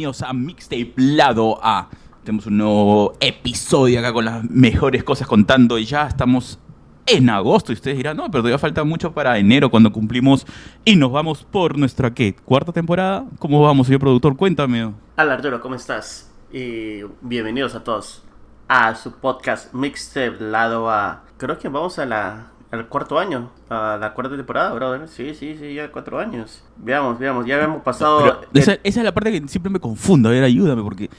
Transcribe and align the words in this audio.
bienvenidos 0.00 0.22
a 0.22 0.32
Mixtape 0.32 0.94
Lado 0.96 1.60
A. 1.62 1.90
Tenemos 2.24 2.46
un 2.46 2.56
nuevo 2.56 3.12
episodio 3.20 4.00
acá 4.00 4.14
con 4.14 4.24
las 4.24 4.42
mejores 4.44 5.04
cosas 5.04 5.28
contando 5.28 5.76
y 5.76 5.84
ya 5.84 6.06
estamos 6.06 6.58
en 7.04 7.28
agosto 7.28 7.70
y 7.70 7.74
ustedes 7.74 7.98
dirán, 7.98 8.16
no, 8.16 8.30
pero 8.30 8.40
todavía 8.40 8.58
falta 8.58 8.82
mucho 8.82 9.12
para 9.12 9.36
enero 9.36 9.70
cuando 9.70 9.92
cumplimos 9.92 10.46
y 10.86 10.96
nos 10.96 11.12
vamos 11.12 11.44
por 11.44 11.76
nuestra, 11.76 12.14
¿qué? 12.14 12.34
¿Cuarta 12.34 12.72
temporada? 12.72 13.26
¿Cómo 13.38 13.60
vamos, 13.60 13.88
señor 13.88 14.00
productor? 14.00 14.38
Cuéntame. 14.38 14.84
Hola 15.18 15.34
Arturo, 15.34 15.60
¿cómo 15.60 15.74
estás? 15.74 16.32
Y 16.50 17.02
bienvenidos 17.20 17.74
a 17.74 17.84
todos 17.84 18.22
a 18.68 18.94
su 18.94 19.12
podcast 19.12 19.74
Mixtape 19.74 20.36
Lado 20.40 20.88
A. 20.88 21.24
Creo 21.36 21.58
que 21.58 21.68
vamos 21.68 21.98
a 21.98 22.06
la 22.06 22.52
al 22.70 22.86
cuarto 22.86 23.18
año, 23.18 23.50
a 23.68 23.98
la 24.00 24.14
cuarta 24.14 24.36
temporada, 24.36 24.72
brother. 24.72 25.08
Sí, 25.08 25.34
sí, 25.34 25.56
sí, 25.58 25.74
ya 25.74 25.90
cuatro 25.90 26.18
años. 26.18 26.62
Veamos, 26.76 27.18
veamos, 27.18 27.44
ya 27.46 27.60
hemos 27.60 27.82
pasado. 27.82 28.42
Esa, 28.54 28.74
esa 28.84 29.00
es 29.00 29.04
la 29.04 29.12
parte 29.12 29.32
que 29.32 29.48
siempre 29.48 29.70
me 29.70 29.80
confundo. 29.80 30.28
A 30.28 30.32
ver, 30.32 30.44
ayúdame, 30.44 30.82
porque 30.82 31.10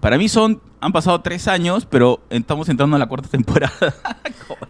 para 0.00 0.18
mí 0.18 0.28
son. 0.28 0.60
Han 0.80 0.92
pasado 0.92 1.20
tres 1.22 1.48
años, 1.48 1.86
pero 1.86 2.20
estamos 2.30 2.68
entrando 2.68 2.94
a 2.94 2.98
la 3.00 3.06
cuarta 3.06 3.28
temporada. 3.28 3.72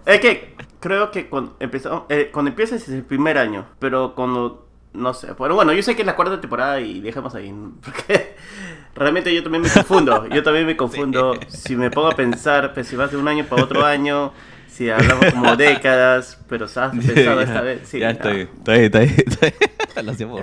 Es 0.06 0.20
que 0.20 0.54
creo 0.80 1.10
que 1.10 1.28
cuando, 1.28 1.54
empezó, 1.60 2.06
eh, 2.08 2.30
cuando 2.32 2.48
empieza 2.48 2.76
es 2.76 2.88
el 2.88 3.02
primer 3.02 3.36
año, 3.36 3.66
pero 3.78 4.14
cuando. 4.14 4.66
No 4.94 5.12
sé, 5.12 5.34
pero 5.38 5.54
bueno, 5.54 5.74
yo 5.74 5.82
sé 5.82 5.94
que 5.94 6.02
es 6.02 6.06
la 6.06 6.16
cuarta 6.16 6.40
temporada 6.40 6.80
y 6.80 7.00
dejemos 7.00 7.34
ahí. 7.34 7.54
Porque 7.84 8.36
realmente 8.94 9.34
yo 9.34 9.42
también 9.42 9.62
me 9.62 9.70
confundo. 9.70 10.26
Yo 10.28 10.42
también 10.42 10.66
me 10.66 10.76
confundo. 10.78 11.38
Si 11.48 11.76
me 11.76 11.90
pongo 11.90 12.08
a 12.08 12.16
pensar, 12.16 12.72
pues 12.72 12.88
si 12.88 12.96
vas 12.96 13.10
de 13.10 13.18
un 13.18 13.28
año 13.28 13.44
para 13.44 13.64
otro 13.64 13.84
año. 13.84 14.32
Si 14.78 14.88
hablamos 14.88 15.32
como 15.32 15.56
décadas, 15.56 16.38
pero 16.48 16.66
has 16.66 16.72
pensado 16.72 17.40
esta 17.40 17.62
vez. 17.62 17.80
Sí, 17.82 17.98
ya 17.98 18.12
no. 18.12 18.12
estoy, 18.12 18.48
está 18.76 19.00
bien. 19.00 19.14
Lo 20.04 20.12
hacemos. 20.12 20.40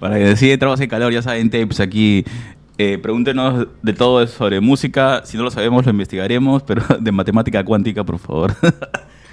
Para 0.00 0.18
que 0.18 0.34
si 0.34 0.50
entramos 0.50 0.80
en 0.80 0.88
calor, 0.88 1.12
ya 1.12 1.22
saben, 1.22 1.48
tapes 1.48 1.78
aquí. 1.78 2.24
Eh, 2.76 2.98
pregúntenos 2.98 3.68
de 3.80 3.92
todo 3.92 4.26
sobre 4.26 4.58
música. 4.60 5.22
Si 5.24 5.36
no 5.36 5.44
lo 5.44 5.52
sabemos, 5.52 5.84
lo 5.84 5.92
investigaremos. 5.92 6.64
Pero 6.64 6.82
de 6.98 7.12
matemática 7.12 7.64
cuántica, 7.64 8.02
por 8.02 8.18
favor. 8.18 8.52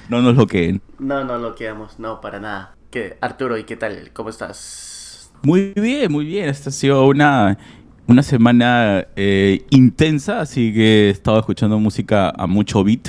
no 0.09 0.21
nos 0.21 0.35
lo 0.35 0.45
queden. 0.45 0.79
No, 0.99 1.23
no 1.23 1.39
lo 1.39 1.55
quedamos, 1.55 1.97
no, 1.97 2.21
para 2.21 2.39
nada. 2.39 2.75
¿Qué, 2.91 3.17
Arturo, 3.21 3.57
¿y 3.57 3.63
qué 3.63 3.75
tal? 3.75 4.11
¿Cómo 4.13 4.29
estás? 4.29 5.31
Muy 5.41 5.73
bien, 5.75 6.11
muy 6.11 6.23
bien. 6.25 6.49
Esta 6.49 6.69
ha 6.69 6.73
sido 6.73 7.07
una, 7.07 7.57
una 8.05 8.21
semana 8.21 9.07
eh, 9.15 9.65
intensa, 9.71 10.41
así 10.41 10.71
que 10.71 11.07
he 11.07 11.09
estado 11.09 11.39
escuchando 11.39 11.79
música 11.79 12.29
a 12.29 12.45
mucho 12.45 12.83
beat, 12.83 13.07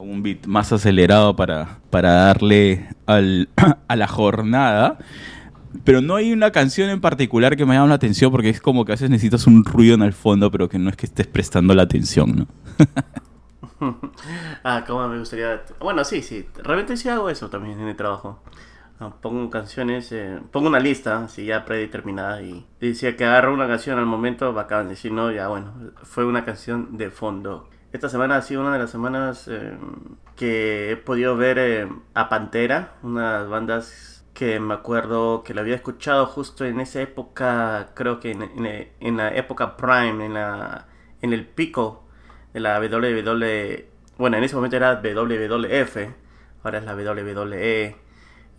un 0.00 0.22
beat 0.22 0.46
más 0.46 0.72
acelerado 0.72 1.36
para, 1.36 1.78
para 1.90 2.12
darle 2.12 2.88
al, 3.06 3.48
a 3.88 3.96
la 3.96 4.06
jornada. 4.08 4.98
Pero 5.84 6.00
no 6.00 6.16
hay 6.16 6.32
una 6.32 6.50
canción 6.50 6.90
en 6.90 7.00
particular 7.00 7.56
que 7.56 7.64
me 7.64 7.74
llame 7.74 7.88
la 7.88 7.94
atención 7.94 8.32
porque 8.32 8.50
es 8.50 8.60
como 8.60 8.84
que 8.84 8.92
a 8.92 8.94
veces 8.94 9.08
necesitas 9.08 9.46
un 9.46 9.64
ruido 9.64 9.94
en 9.94 10.02
el 10.02 10.12
fondo, 10.12 10.50
pero 10.50 10.68
que 10.68 10.78
no 10.78 10.90
es 10.90 10.96
que 10.96 11.06
estés 11.06 11.28
prestando 11.28 11.74
la 11.74 11.82
atención, 11.82 12.34
¿no? 12.36 12.46
ah, 14.64 14.84
cómo 14.86 15.06
me 15.08 15.18
gustaría... 15.18 15.62
Bueno, 15.78 16.04
sí, 16.04 16.22
sí, 16.22 16.46
realmente 16.62 16.96
sí 16.96 17.08
hago 17.08 17.30
eso 17.30 17.48
también 17.50 17.78
en 17.80 17.88
el 17.88 17.96
trabajo. 17.96 18.42
Ah, 18.98 19.14
Pongo 19.20 19.48
canciones, 19.48 20.12
eh, 20.12 20.40
pongo 20.50 20.68
una 20.68 20.80
lista, 20.80 21.24
así 21.24 21.46
ya 21.46 21.64
predeterminada 21.64 22.42
y 22.42 22.66
decía 22.80 23.16
que 23.16 23.24
agarro 23.24 23.54
una 23.54 23.66
canción 23.66 23.98
al 23.98 24.06
momento, 24.06 24.52
bacán, 24.52 24.90
y 24.90 24.96
si 24.96 25.10
no, 25.10 25.30
ya 25.32 25.48
bueno, 25.48 25.72
fue 26.02 26.24
una 26.24 26.44
canción 26.44 26.98
de 26.98 27.10
fondo. 27.10 27.68
Esta 27.92 28.08
semana 28.08 28.36
ha 28.36 28.42
sido 28.42 28.60
una 28.60 28.72
de 28.72 28.78
las 28.78 28.90
semanas 28.90 29.48
eh, 29.48 29.76
que 30.36 30.92
he 30.92 30.96
podido 30.96 31.36
ver 31.36 31.58
eh, 31.58 31.88
a 32.14 32.28
Pantera, 32.28 32.94
unas 33.02 33.48
bandas 33.48 34.24
que 34.32 34.60
me 34.60 34.74
acuerdo 34.74 35.42
que 35.42 35.54
lo 35.54 35.60
había 35.60 35.74
escuchado 35.74 36.26
justo 36.26 36.64
en 36.64 36.78
esa 36.78 37.02
época, 37.02 37.90
creo 37.94 38.20
que 38.20 38.30
en, 38.30 39.16
la 39.16 39.34
época 39.34 39.76
prime, 39.76 40.24
en, 40.24 40.34
la, 40.34 40.86
en 41.20 41.32
el 41.32 41.46
pico 41.46 42.04
de 42.54 42.60
la 42.60 42.78
WWE, 42.78 43.88
bueno, 44.18 44.36
en 44.36 44.44
ese 44.44 44.54
momento 44.54 44.76
era 44.76 45.00
WWF, 45.02 45.96
ahora 46.62 46.78
es 46.78 46.84
la 46.84 46.94
WWE, 46.94 47.96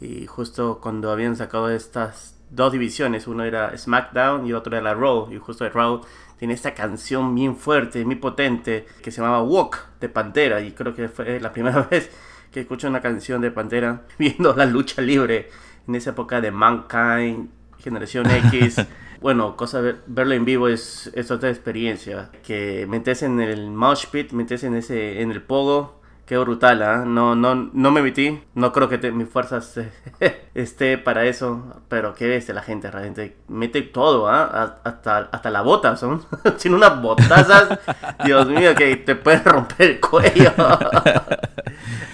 y 0.01 0.27
justo 0.27 0.79
cuando 0.81 1.09
habían 1.09 1.37
sacado 1.37 1.69
estas 1.69 2.37
dos 2.49 2.73
divisiones, 2.73 3.27
uno 3.27 3.45
era 3.45 3.77
SmackDown 3.77 4.45
y 4.45 4.51
otro 4.51 4.75
era 4.75 4.93
Raw, 4.93 5.31
y 5.31 5.37
justo 5.37 5.65
el 5.65 5.71
Raw 5.71 6.01
tiene 6.41 6.55
esta 6.55 6.73
canción 6.73 7.35
bien 7.35 7.55
fuerte, 7.55 8.03
muy 8.03 8.15
potente, 8.15 8.87
que 9.03 9.11
se 9.11 9.21
llamaba 9.21 9.43
Walk 9.43 9.99
de 9.99 10.09
Pantera, 10.09 10.59
y 10.59 10.71
creo 10.71 10.95
que 10.95 11.07
fue 11.07 11.39
la 11.39 11.53
primera 11.53 11.83
vez 11.91 12.09
que 12.51 12.61
escucho 12.61 12.87
una 12.87 12.99
canción 12.99 13.41
de 13.41 13.51
Pantera 13.51 14.01
viendo 14.17 14.55
la 14.55 14.65
lucha 14.65 15.03
libre 15.03 15.49
en 15.87 15.93
esa 15.93 16.09
época 16.09 16.41
de 16.41 16.49
Mankind, 16.49 17.49
Generación 17.77 18.25
X. 18.31 18.83
Bueno, 19.21 19.55
cosa 19.55 19.81
ver- 19.81 20.01
verlo 20.07 20.33
en 20.33 20.45
vivo 20.45 20.67
es, 20.67 21.11
es 21.13 21.29
otra 21.29 21.51
experiencia. 21.51 22.31
Que 22.41 22.87
metes 22.89 23.21
en 23.21 23.39
el 23.39 23.69
mosh 23.69 24.07
pit, 24.07 24.31
metes 24.31 24.63
en 24.63 24.73
ese 24.73 25.21
en 25.21 25.29
el 25.29 25.43
pogo, 25.43 26.00
qué 26.31 26.37
brutal, 26.37 26.81
¿ah? 26.81 27.03
No, 27.05 27.35
no, 27.35 27.55
no 27.73 27.91
me 27.91 28.01
metí, 28.01 28.41
no 28.55 28.71
creo 28.71 28.87
que 28.87 28.97
te- 28.97 29.11
mis 29.11 29.27
fuerzas 29.27 29.75
eh, 30.21 30.47
esté 30.55 30.97
para 30.97 31.25
eso, 31.25 31.81
pero 31.89 32.13
qué 32.13 32.25
bestia 32.25 32.53
la 32.53 32.61
gente 32.61 32.89
realmente 32.89 33.35
mete 33.49 33.81
todo, 33.81 34.29
¿ah? 34.29 34.79
Hasta, 34.85 35.17
hasta 35.29 35.49
la 35.49 35.61
bota, 35.61 35.97
son 35.97 36.23
sin 36.57 36.73
unas 36.73 37.01
botazas, 37.01 37.77
Dios 38.23 38.47
mío, 38.47 38.73
que 38.75 38.95
te 38.95 39.15
puede 39.15 39.39
romper 39.43 39.89
el 39.91 39.99
cuello. 39.99 40.53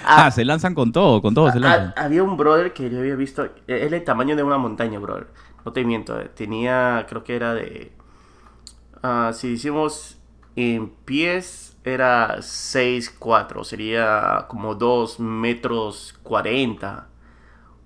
Ah, 0.04 0.32
se 0.32 0.44
lanzan 0.46 0.74
con 0.74 0.92
todo, 0.92 1.22
con 1.22 1.36
todo 1.36 1.52
se 1.52 1.60
Ha- 1.60 1.62
lanzan. 1.62 1.94
había 1.96 2.24
un 2.24 2.38
brother 2.38 2.74
que 2.74 2.90
yo 2.90 2.98
había 3.00 3.16
visto, 3.16 3.46
eh, 3.46 3.52
es 3.68 3.92
el 3.94 4.04
tamaño 4.04 4.36
de 4.36 4.42
una 4.42 4.58
montaña, 4.58 4.98
brother. 4.98 5.28
No 5.64 5.74
te 5.74 5.84
miento, 5.84 6.20
eh, 6.20 6.32
tenía, 6.34 7.06
creo 7.08 7.24
que 7.24 7.36
era 7.36 7.54
de, 7.54 7.92
ah, 9.04 9.32
si 9.34 9.50
hicimos 9.50 10.18
en 10.56 10.90
pies, 11.06 11.67
era 11.88 12.38
6'4", 12.38 13.64
sería 13.64 14.46
como 14.48 14.76
2 14.76 15.20
metros 15.20 16.18
40. 16.24 17.08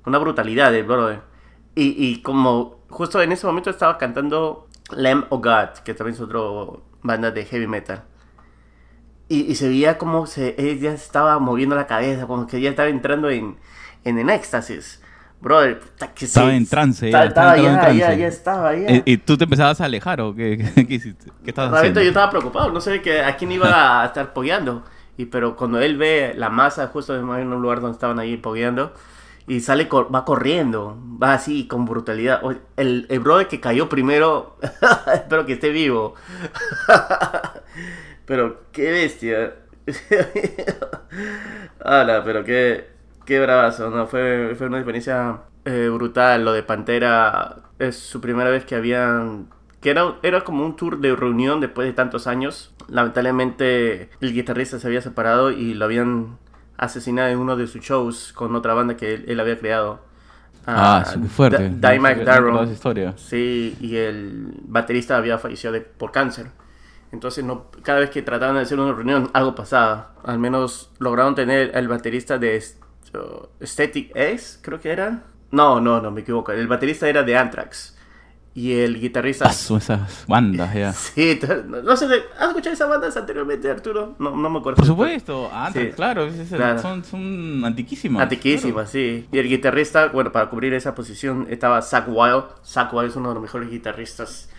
Una 0.06 0.18
brutalidad, 0.18 0.74
eh, 0.76 0.84
brother. 0.84 1.22
Y, 1.76 1.96
y 1.98 2.22
como 2.22 2.82
justo 2.90 3.22
en 3.22 3.32
ese 3.32 3.48
momento 3.48 3.70
estaba 3.70 3.98
cantando 3.98 4.68
Lamb 4.92 5.26
of 5.30 5.42
God, 5.42 5.84
que 5.84 5.94
también 5.94 6.16
es 6.16 6.22
otra 6.22 6.40
banda 7.02 7.32
de 7.32 7.46
heavy 7.46 7.68
metal. 7.68 8.04
Y, 9.30 9.44
y 9.44 9.56
se 9.56 9.70
veía 9.70 9.98
como 9.98 10.26
se, 10.28 10.56
ella 10.58 10.94
estaba 10.94 11.40
moviendo 11.40 11.76
la 11.76 11.88
cabeza, 11.88 12.28
como 12.28 12.48
que 12.48 12.58
ella 12.58 12.70
estaba 12.70 12.90
entrando 12.90 13.30
en, 13.30 13.58
en, 14.04 14.20
en 14.20 14.30
éxtasis. 14.30 15.02
Brother, 15.41 15.79
puta, 15.79 16.13
que 16.13 16.25
Estaba 16.25 16.52
sí, 16.52 16.56
en 16.56 16.68
trance, 16.68 17.06
Estaba, 17.07 17.24
ya, 17.24 17.28
estaba 17.29 17.56
estaba 17.56 17.57
entrando 17.57 17.68
en 17.68 17.75
ya, 17.75 17.94
ya, 17.94 18.06
trance. 18.06 18.22
ya 18.22 18.28
estaba, 18.28 18.75
ya. 18.75 18.88
Eh, 18.88 19.03
¿Y 19.06 19.18
tú 19.18 19.38
te 19.38 19.46
empezabas 19.46 19.81
a 19.81 19.85
alejar 19.85 20.22
o 20.22 20.35
qué, 20.35 20.72
qué, 20.75 20.85
qué 20.88 20.94
hiciste? 20.94 21.31
¿Qué 21.44 21.50
estabas 21.50 21.74
haciendo? 21.74 22.02
yo 22.02 22.09
estaba 22.09 22.29
preocupado, 22.29 22.72
no 22.72 22.79
sé 22.79 23.02
que, 23.02 23.22
a 23.22 23.35
quién 23.38 23.52
iba 23.52 24.02
a 24.03 24.06
estar 24.06 24.34
pogueando. 24.34 24.84
Y, 25.18 25.25
pero 25.25 25.56
cuando 25.56 25.79
él 25.81 25.97
ve 25.97 26.34
la 26.38 26.50
masa, 26.50 26.88
justo 26.88 27.16
en 27.18 27.25
un 27.25 27.62
lugar 27.62 27.81
donde 27.81 27.96
estaban 27.96 28.19
ahí 28.19 28.38
pogueando, 28.38 28.94
y 29.47 29.59
sale, 29.62 29.90
va 29.91 30.24
corriendo, 30.25 30.97
va 31.22 31.34
así 31.34 31.68
con 31.68 31.85
brutalidad. 31.85 32.41
El, 32.78 33.08
el 33.09 33.19
brother 33.19 33.47
que 33.47 33.59
cayó 33.59 33.90
primero, 33.90 34.58
espero 35.13 35.46
que 35.46 35.53
esté 35.53 35.69
vivo. 35.69 36.13
pero 38.25 38.62
qué 38.72 38.91
bestia. 38.91 39.56
Ala, 41.84 42.23
pero 42.23 42.44
qué, 42.44 42.88
qué 43.26 43.40
bravazo, 43.40 43.90
¿no? 43.90 44.08
Fue, 44.08 44.54
fue 44.58 44.68
una 44.68 44.78
experiencia 44.78 45.42
eh, 45.66 45.90
brutal. 45.94 46.44
Lo 46.46 46.54
de 46.54 46.64
Pantera 46.64 47.58
es 47.80 47.98
su 47.98 48.22
primera 48.22 48.50
vez 48.50 48.66
que 48.66 48.76
habían 48.76 49.48
que 49.82 49.90
era, 49.90 50.16
era 50.22 50.42
como 50.44 50.64
un 50.66 50.76
tour 50.76 51.00
de 51.00 51.16
reunión 51.16 51.59
después 51.59 51.88
de 51.88 51.94
tantos 51.94 52.28
años. 52.28 52.73
Lamentablemente 52.88 54.09
el 54.22 54.34
guitarrista 54.34 54.79
se 54.79 54.88
había 54.88 55.02
separado 55.02 55.52
y 55.52 55.73
lo 55.73 55.85
habían 55.85 56.38
asesinado 56.78 57.29
en 57.29 57.40
uno 57.40 57.56
de 57.56 57.68
sus 57.68 57.82
shows 57.82 58.32
con 58.34 58.56
otra 58.56 58.73
banda 58.73 58.96
que 58.97 59.14
él, 59.16 59.26
él 59.28 59.40
había 59.40 59.58
creado. 59.58 60.02
Ah, 60.68 61.03
qué 61.12 61.28
fuerte. 61.28 61.72
Da- 61.79 61.91
Dimebag 61.91 62.18
No 62.18 62.23
recordaba 62.26 62.52
Darrell. 62.52 62.64
esa 62.66 62.73
historia. 62.73 63.14
Sí, 63.18 63.76
y 63.79 63.96
el 63.96 64.53
baterista 64.68 65.18
había 65.18 65.40
fallecido 65.40 65.73
de- 65.73 65.82
por 65.82 66.12
cáncer. 66.12 66.47
Entonces, 67.12 67.44
no, 67.44 67.66
cada 67.84 68.00
vez 68.00 68.09
que 68.12 68.22
trataban 68.22 68.56
de 68.56 68.62
hacer 68.62 68.79
una 68.79 68.94
reunión, 68.94 69.29
algo 69.34 69.56
pasaba. 69.56 70.14
Al 70.23 70.40
menos 70.40 70.91
lograron 71.00 71.35
tener 71.35 71.72
el 71.76 71.88
baterista 71.88 72.38
de 72.38 72.56
uh, 73.16 73.47
Static 73.66 74.11
X, 74.16 74.59
creo 74.61 74.79
que 74.79 74.91
era. 74.91 75.23
No, 75.52 75.79
no, 75.81 75.99
no, 76.02 76.11
me 76.11 76.22
equivoco. 76.22 76.52
El 76.52 76.67
baterista 76.67 77.08
era 77.09 77.23
de 77.23 77.37
Anthrax. 77.37 77.97
Y 78.53 78.73
el 78.73 78.99
guitarrista... 78.99 79.46
Paso 79.46 79.78
esas 79.78 80.25
bandas 80.28 80.73
ya. 80.73 80.91
Sí, 80.93 81.40
no, 81.67 81.96
sé, 81.96 82.05
¿has 82.37 82.49
escuchado 82.49 82.73
esas 82.73 82.90
bandas 82.90 83.16
anteriormente, 83.16 83.69
Arturo? 83.72 84.16
No, 84.19 84.35
no 84.35 84.49
me 84.49 84.59
acuerdo. 84.59 84.75
Por 84.75 84.85
supuesto, 84.85 85.49
antes, 85.53 85.91
Sí. 85.91 85.96
claro. 85.96 86.29
Son, 86.81 87.02
son 87.05 87.63
antiquísimas. 87.63 88.23
Antiquísimas, 88.23 88.90
sí. 88.90 89.25
Y 89.31 89.37
el 89.40 89.47
guitarrista, 89.47 90.08
bueno, 90.08 90.34
para 90.34 90.49
cubrir 90.49 90.73
esa 90.73 90.93
posición 90.93 91.47
estaba 91.49 91.81
Zach 91.81 92.05
Wild. 92.09 92.43
Zach 92.66 92.93
Wild 92.93 93.11
es 93.11 93.16
uno 93.16 93.29
de 93.29 93.35
los 93.35 93.41
mejores 93.43 93.69
guitarristas 93.69 94.49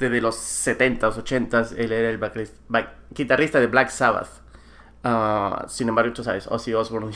desde 0.00 0.20
los 0.20 0.34
70s, 0.36 1.14
80s. 1.22 1.74
Él 1.78 1.92
era 1.92 2.10
el 2.10 2.18
back- 2.18 2.94
guitarrista 3.10 3.60
de 3.60 3.68
Black 3.68 3.90
Sabbath. 3.90 4.42
Ah, 5.04 5.66
sin 5.68 5.88
embargo, 5.88 6.12
tú 6.12 6.24
sabes, 6.24 6.48
Ozzy 6.48 6.74
Osbourne 6.74 7.12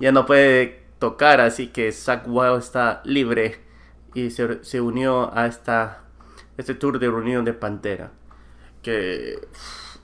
ya, 0.00 0.12
no 0.12 0.26
puede 0.26 0.84
tocar, 0.98 1.40
así 1.40 1.68
que 1.68 1.92
Zach 1.92 2.24
Wild 2.26 2.58
está 2.58 3.02
libre 3.04 3.60
y 4.14 4.30
se, 4.30 4.64
se 4.64 4.80
unió 4.80 5.36
a 5.36 5.46
esta 5.46 6.04
este 6.56 6.74
tour 6.74 6.98
de 6.98 7.08
reunión 7.08 7.44
de 7.44 7.52
Pantera. 7.52 8.10
Que 8.82 9.38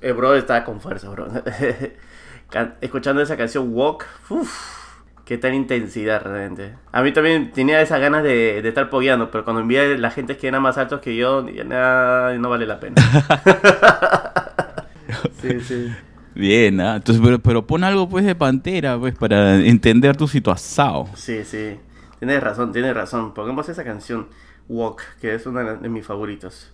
el 0.01 0.15
bro 0.15 0.35
está 0.35 0.65
con 0.65 0.81
fuerza, 0.81 1.09
bro. 1.11 1.29
Escuchando 2.81 3.23
esa 3.23 3.37
canción 3.37 3.73
Walk, 3.73 4.07
uff, 4.31 4.95
qué 5.25 5.39
tan 5.39 5.55
intensidad 5.55 6.23
realmente. 6.23 6.75
A 6.91 7.03
mí 7.03 7.13
también 7.13 7.53
tenía 7.53 7.81
esa 7.81 7.99
ganas 7.99 8.25
de, 8.25 8.61
de 8.63 8.69
estar 8.69 8.91
pogueando, 8.91 9.31
pero 9.31 9.45
cuando 9.45 9.63
envié 9.63 9.95
a 9.95 9.99
la 9.99 10.11
gente 10.11 10.37
que 10.37 10.49
era 10.49 10.59
más 10.59 10.79
altos 10.79 11.01
que 11.01 11.15
yo, 11.15 11.49
ya 11.49 11.65
nada, 11.65 12.37
no 12.39 12.51
vale 12.51 12.67
la 12.67 12.81
pena. 12.81 13.01
sí, 15.41 15.61
sí. 15.61 15.93
Bien, 16.35 16.81
¿ah? 16.81 16.97
entonces, 16.97 17.23
pero, 17.25 17.39
pero, 17.39 17.67
pon 17.67 17.85
algo 17.85 18.09
pues 18.09 18.25
de 18.25 18.35
Pantera, 18.35 18.99
pues, 18.99 19.15
para 19.15 19.57
entender 19.57 20.17
tu 20.17 20.29
situación. 20.29 21.07
Sí, 21.17 21.45
sí. 21.45 21.77
Tienes 22.19 22.43
razón, 22.43 22.73
tienes 22.73 22.95
razón. 22.95 23.35
Pongamos 23.35 23.69
esa 23.69 23.83
canción 23.83 24.29
Walk, 24.69 25.03
que 25.21 25.35
es 25.35 25.47
una 25.47 25.75
de 25.75 25.89
mis 25.89 26.07
favoritos. 26.07 26.71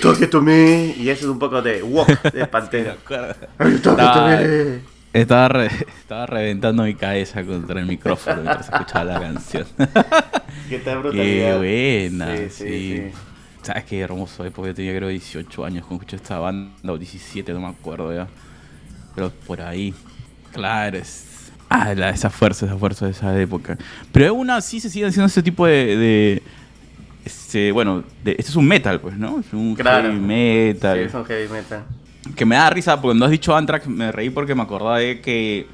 You 0.00 0.12
talking 0.12 0.30
to 0.30 0.40
me? 0.40 0.94
Y 0.96 1.08
eso 1.08 1.26
es 1.26 1.30
un 1.30 1.38
poco 1.38 1.60
de 1.62 1.82
walk 1.82 2.22
de 2.32 2.46
Pantera. 2.46 2.96
Are 3.58 3.70
you 3.70 3.78
talking 3.78 4.04
to 4.04 4.26
me? 4.26 4.80
Estaba, 5.12 5.64
estaba 5.64 6.26
reventando 6.26 6.84
mi 6.84 6.94
cabeza 6.94 7.44
contra 7.44 7.80
el 7.80 7.86
micrófono 7.86 8.42
mientras 8.42 8.68
escuchaba 8.68 9.04
la 9.04 9.20
canción. 9.20 9.66
Qué 10.68 10.78
tal 10.78 11.00
brutalidad. 11.00 11.60
Qué 11.60 12.08
buena, 12.08 12.36
sí. 12.36 12.50
sí, 12.50 13.10
¿Sabes 13.62 13.84
qué 13.84 14.00
hermoso? 14.00 14.44
Porque 14.52 14.70
yo 14.70 14.74
tenía 14.74 14.96
creo 14.96 15.08
18 15.08 15.64
años 15.64 15.84
cuando 15.84 16.02
escuché 16.02 16.16
esta 16.16 16.38
banda, 16.38 16.92
o 16.92 16.96
17, 16.96 17.52
no 17.52 17.60
me 17.60 17.66
acuerdo 17.66 18.14
ya. 18.14 18.28
Pero 19.16 19.30
por 19.46 19.60
ahí, 19.60 19.92
claro, 20.52 20.96
es... 20.96 21.50
Ah, 21.68 21.92
esa 21.92 22.30
fuerza, 22.30 22.66
esa 22.66 22.76
fuerza 22.76 23.06
de 23.06 23.12
esa 23.12 23.40
época. 23.40 23.76
Pero 24.12 24.28
aún 24.28 24.50
así 24.50 24.80
se 24.80 24.90
siguen 24.90 25.08
haciendo 25.08 25.26
ese 25.26 25.42
tipo 25.42 25.66
de 25.66 26.42
este, 27.50 27.72
bueno, 27.72 28.04
este 28.24 28.42
es 28.42 28.54
un 28.54 28.68
metal, 28.68 29.00
pues, 29.00 29.16
¿no? 29.16 29.40
Es 29.40 29.52
un 29.52 29.74
heavy 29.74 30.20
metal. 30.20 30.98
Sí, 30.98 31.04
es 31.06 31.14
un 31.14 31.24
heavy 31.24 31.48
metal. 31.48 31.82
Que 32.36 32.46
me 32.46 32.54
da 32.54 32.70
risa, 32.70 32.94
porque 32.94 33.06
cuando 33.08 33.24
has 33.24 33.32
dicho 33.32 33.56
Anthrax, 33.56 33.88
me 33.88 34.12
reí 34.12 34.30
porque 34.30 34.54
me 34.54 34.62
acordaba 34.62 34.98
de 35.00 35.20
que 35.20 35.66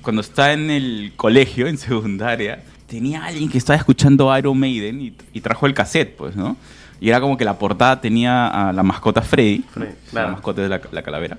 cuando 0.00 0.22
estaba 0.22 0.54
en 0.54 0.70
el 0.70 1.12
colegio, 1.14 1.66
en 1.66 1.76
secundaria, 1.78 2.62
tenía 2.86 3.26
alguien 3.26 3.50
que 3.50 3.58
estaba 3.58 3.76
escuchando 3.76 4.34
Iron 4.38 4.58
Maiden 4.58 5.02
y, 5.02 5.12
y 5.34 5.42
trajo 5.42 5.66
el 5.66 5.74
cassette, 5.74 6.16
pues, 6.16 6.34
¿no? 6.36 6.56
Y 7.00 7.10
era 7.10 7.20
como 7.20 7.36
que 7.36 7.44
la 7.44 7.58
portada 7.58 8.00
tenía 8.00 8.48
a 8.48 8.72
la 8.72 8.82
mascota 8.82 9.22
Freddy, 9.22 9.64
la 10.12 10.28
mascota 10.28 10.62
de 10.62 10.68
la, 10.68 11.02
calavera. 11.02 11.38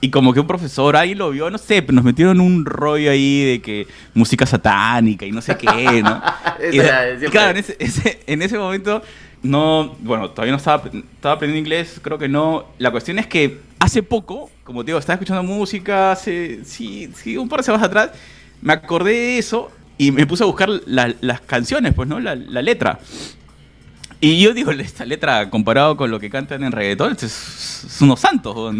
Y 0.00 0.10
como 0.10 0.32
que 0.32 0.40
un 0.40 0.46
profesor 0.46 0.96
ahí 0.96 1.14
lo 1.14 1.30
vio, 1.30 1.50
no 1.50 1.58
sé, 1.58 1.84
nos 1.88 2.04
metieron 2.04 2.40
un 2.40 2.64
rollo 2.64 3.10
ahí 3.10 3.44
de 3.44 3.62
que 3.62 3.86
música 4.14 4.44
satánica 4.44 5.24
y 5.24 5.32
no 5.32 5.40
sé 5.40 5.56
qué, 5.56 6.02
¿no? 6.02 6.22
y, 6.72 6.78
claro, 7.30 7.58
en 7.58 7.64
ese, 7.78 8.20
en 8.26 8.42
ese 8.42 8.58
momento 8.58 9.02
no, 9.42 9.96
bueno, 10.00 10.30
todavía 10.30 10.52
no 10.52 10.58
estaba, 10.58 10.84
estaba 10.86 11.34
aprendiendo 11.34 11.58
inglés, 11.58 11.98
creo 12.00 12.16
que 12.16 12.28
no. 12.28 12.66
La 12.78 12.90
cuestión 12.90 13.18
es 13.18 13.26
que 13.26 13.58
hace 13.80 14.02
poco, 14.02 14.50
como 14.62 14.84
te 14.84 14.90
digo, 14.90 14.98
estaba 14.98 15.14
escuchando 15.14 15.42
música, 15.42 16.12
hace, 16.12 16.60
sí, 16.64 17.10
sí, 17.14 17.36
un 17.36 17.48
par 17.48 17.60
de 17.60 17.64
semanas 17.64 17.88
atrás, 17.88 18.10
me 18.60 18.72
acordé 18.72 19.12
de 19.12 19.38
eso 19.38 19.70
y 19.98 20.12
me 20.12 20.26
puse 20.26 20.44
a 20.44 20.46
buscar 20.46 20.68
las 20.86 21.40
canciones, 21.40 21.92
pues, 21.92 22.08
¿no? 22.08 22.20
La, 22.20 22.36
la 22.36 22.62
letra. 22.62 23.00
Y 24.24 24.40
yo 24.40 24.54
digo, 24.54 24.70
esta 24.78 25.04
letra 25.04 25.50
comparado 25.50 25.96
con 25.96 26.12
lo 26.12 26.20
que 26.20 26.30
cantan 26.30 26.62
en 26.62 26.70
reggaetón, 26.70 27.16
es, 27.20 27.98
unos 28.00 28.20
santos, 28.20 28.54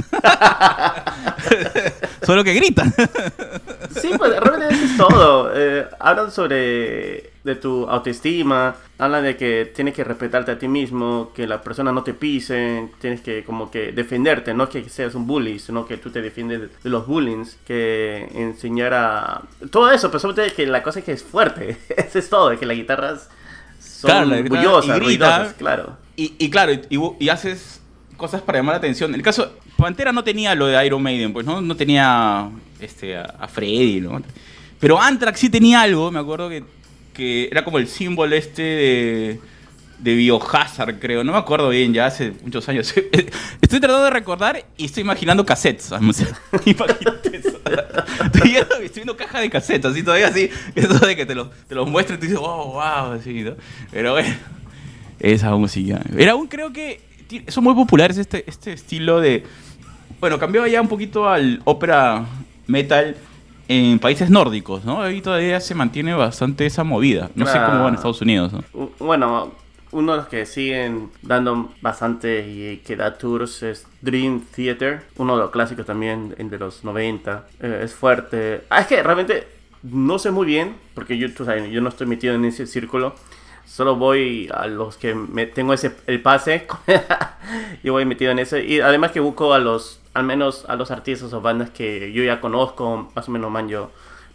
solo 2.23 2.45
que 2.45 2.55
gritan. 2.55 2.95
sí, 4.01 4.11
pues 4.17 4.39
realmente 4.39 4.73
eso 4.77 4.85
es 4.85 4.97
todo. 4.97 5.51
Eh, 5.53 5.85
hablan 5.99 6.31
sobre 6.31 7.33
de 7.43 7.57
tu 7.57 7.89
autoestima, 7.89 8.77
hablan 8.99 9.25
de 9.25 9.37
que 9.37 9.73
tienes 9.75 9.95
que 9.95 10.05
respetarte 10.05 10.53
a 10.53 10.59
ti 10.61 10.69
mismo, 10.69 11.33
que 11.35 11.49
la 11.49 11.61
persona 11.61 11.91
no 11.91 12.05
te 12.05 12.15
pise, 12.15 12.89
tienes 13.01 13.21
que 13.21 13.43
como 13.43 13.69
que 13.69 13.91
defenderte, 13.91 14.55
no 14.55 14.69
que 14.69 14.89
seas 14.89 15.17
un 15.17 15.27
bully, 15.27 15.59
sino 15.59 15.85
que 15.85 15.97
tú 15.97 16.11
te 16.11 16.23
defiendes 16.23 16.61
de 16.61 16.71
los 16.89 17.05
bullings, 17.05 17.59
que 17.67 18.29
enseñar 18.33 18.95
a... 18.95 19.43
Todo 19.73 19.91
eso, 19.91 20.09
pero 20.09 20.21
sobre 20.21 20.37
todo 20.37 20.55
que 20.55 20.69
la 20.69 20.85
cosa 20.85 21.01
es 21.01 21.05
que 21.05 21.11
es 21.11 21.25
fuerte, 21.25 21.79
eso 21.97 22.21
es 22.21 22.31
todo, 22.31 22.57
que 22.57 22.65
la 22.65 22.75
guitarra 22.75 23.17
claro, 24.03 24.39
y 24.39 25.19
claro. 25.59 25.97
Y, 26.15 26.51
claro, 26.51 26.73
y, 27.19 27.29
haces 27.29 27.81
cosas 28.17 28.43
para 28.43 28.59
llamar 28.59 28.75
la 28.75 28.79
atención. 28.79 29.15
El 29.15 29.23
caso, 29.23 29.53
Pantera 29.77 30.13
no 30.13 30.23
tenía 30.23 30.55
lo 30.55 30.67
de 30.67 30.85
Iron 30.87 31.03
Maiden, 31.03 31.33
pues 31.33 31.47
no, 31.47 31.61
no 31.61 31.75
tenía 31.75 32.51
este, 32.81 33.17
a, 33.17 33.49
Freddy, 33.49 34.01
¿no? 34.01 34.23
Pero 34.79 35.01
Anthrax 35.01 35.41
sí 35.41 35.49
tenía 35.49 35.81
algo, 35.81 36.11
me 36.11 36.19
acuerdo 36.19 36.49
que, 36.49 36.65
que 37.15 37.49
era 37.51 37.65
como 37.65 37.79
el 37.79 37.89
símbolo 37.89 38.35
este 38.37 38.63
de 38.63 39.41
de 40.03 40.15
Biohazard, 40.17 40.99
creo. 40.99 41.23
No 41.23 41.33
me 41.33 41.39
acuerdo 41.39 41.69
bien, 41.69 41.95
ya 41.95 42.07
hace 42.07 42.33
muchos 42.43 42.69
años. 42.69 42.93
Estoy 43.63 43.81
tratando 43.81 44.05
de 44.05 44.11
recordar 44.11 44.65
y 44.77 44.87
estoy 44.87 45.03
imaginando 45.03 45.47
cassettes. 45.47 45.93
Imagínate 46.67 47.37
eso. 47.37 47.61
Estoy 48.25 48.57
viendo, 48.95 49.17
caja 49.17 49.41
de 49.41 49.49
cassettes, 49.49 49.91
así 49.91 50.03
todavía 50.03 50.29
así. 50.29 50.51
Eso 50.75 50.99
de 51.07 51.17
que 51.17 51.25
te 51.25 51.35
los, 51.35 51.49
te 51.69 51.75
los 51.75 51.89
muestran 51.89 52.19
y 52.19 52.21
tú 52.21 52.27
dices, 52.27 52.41
oh, 52.43 52.73
wow, 52.73 53.13
así, 53.13 53.43
¿no? 53.43 53.55
Pero 53.91 54.13
bueno, 54.13 54.35
esa 55.21 55.55
música. 55.55 56.01
Era 56.17 56.35
un, 56.35 56.49
creo 56.49 56.73
que, 56.73 57.01
son 57.49 57.65
muy 57.65 57.75
populares 57.75 58.19
este, 58.19 58.45
este 58.47 58.73
estilo 58.73 59.21
de... 59.21 59.45
Bueno, 60.21 60.39
cambió 60.39 60.67
ya 60.67 60.81
un 60.81 60.89
poquito 60.89 61.29
al 61.29 61.63
ópera 61.65 62.27
metal 62.67 63.17
en 63.69 63.99
países 63.99 64.31
nórdicos, 64.31 64.85
¿no? 64.85 65.03
Ahí 65.03 65.21
todavía 65.21 65.61
se 65.61 65.75
mantiene 65.75 66.13
bastante 66.15 66.67
esa 66.67 66.85
movida. 66.85 67.31
No 67.35 67.47
sé 67.47 67.59
cómo 67.65 67.83
va 67.83 67.89
en 67.89 67.95
Estados 67.95 68.21
Unidos, 68.21 68.53
¿no? 68.53 68.91
Bueno, 68.99 69.53
uno 69.93 70.13
de 70.13 70.19
los 70.19 70.29
que 70.29 70.47
siguen 70.47 71.11
dando 71.23 71.71
bastante 71.81 72.47
y 72.49 72.79
que 72.79 72.97
da 72.97 73.17
tours 73.17 73.63
es 73.63 73.87
Dream 74.01 74.45
Theater, 74.55 75.03
uno 75.19 75.37
de 75.37 75.43
los 75.43 75.51
clásicos 75.51 75.87
también 75.87 76.35
de 76.37 76.59
los 76.59 76.83
90. 76.83 77.47
Eh, 77.61 77.81
es 77.85 77.95
fuerte. 77.95 78.65
Ah, 78.71 78.81
es 78.81 78.87
que 78.87 79.03
realmente 79.03 79.47
no 79.83 80.19
sé 80.19 80.31
muy 80.31 80.47
bien, 80.47 80.77
porque 80.95 81.19
yo, 81.19 81.29
yo 81.29 81.81
no 81.81 81.89
estoy 81.89 82.07
metido 82.07 82.35
en 82.35 82.45
ese 82.45 82.67
círculo. 82.67 83.15
Solo 83.67 83.97
voy 83.97 84.51
a 84.53 84.67
los 84.67 84.97
que 84.97 85.15
me, 85.15 85.47
tengo 85.47 85.73
ese 85.73 85.95
el 86.07 86.21
pase 86.21 86.67
y 87.83 87.91
voy 87.91 88.05
metido 88.05 88.33
en 88.33 88.39
ese. 88.39 88.65
Y 88.65 88.81
además 88.81 89.13
que 89.13 89.21
busco 89.21 89.53
a 89.53 89.59
los, 89.59 90.01
al 90.15 90.25
menos 90.25 90.65
a 90.69 90.77
los 90.77 90.91
artistas 90.91 91.33
o 91.33 91.41
bandas 91.41 91.71
que 91.71 92.13
yo 92.13 92.23
ya 92.25 92.41
conozco, 92.41 93.11
más 93.15 93.29
o 93.29 93.31
menos 93.31 93.51
man 93.51 93.69
yo 93.69 93.91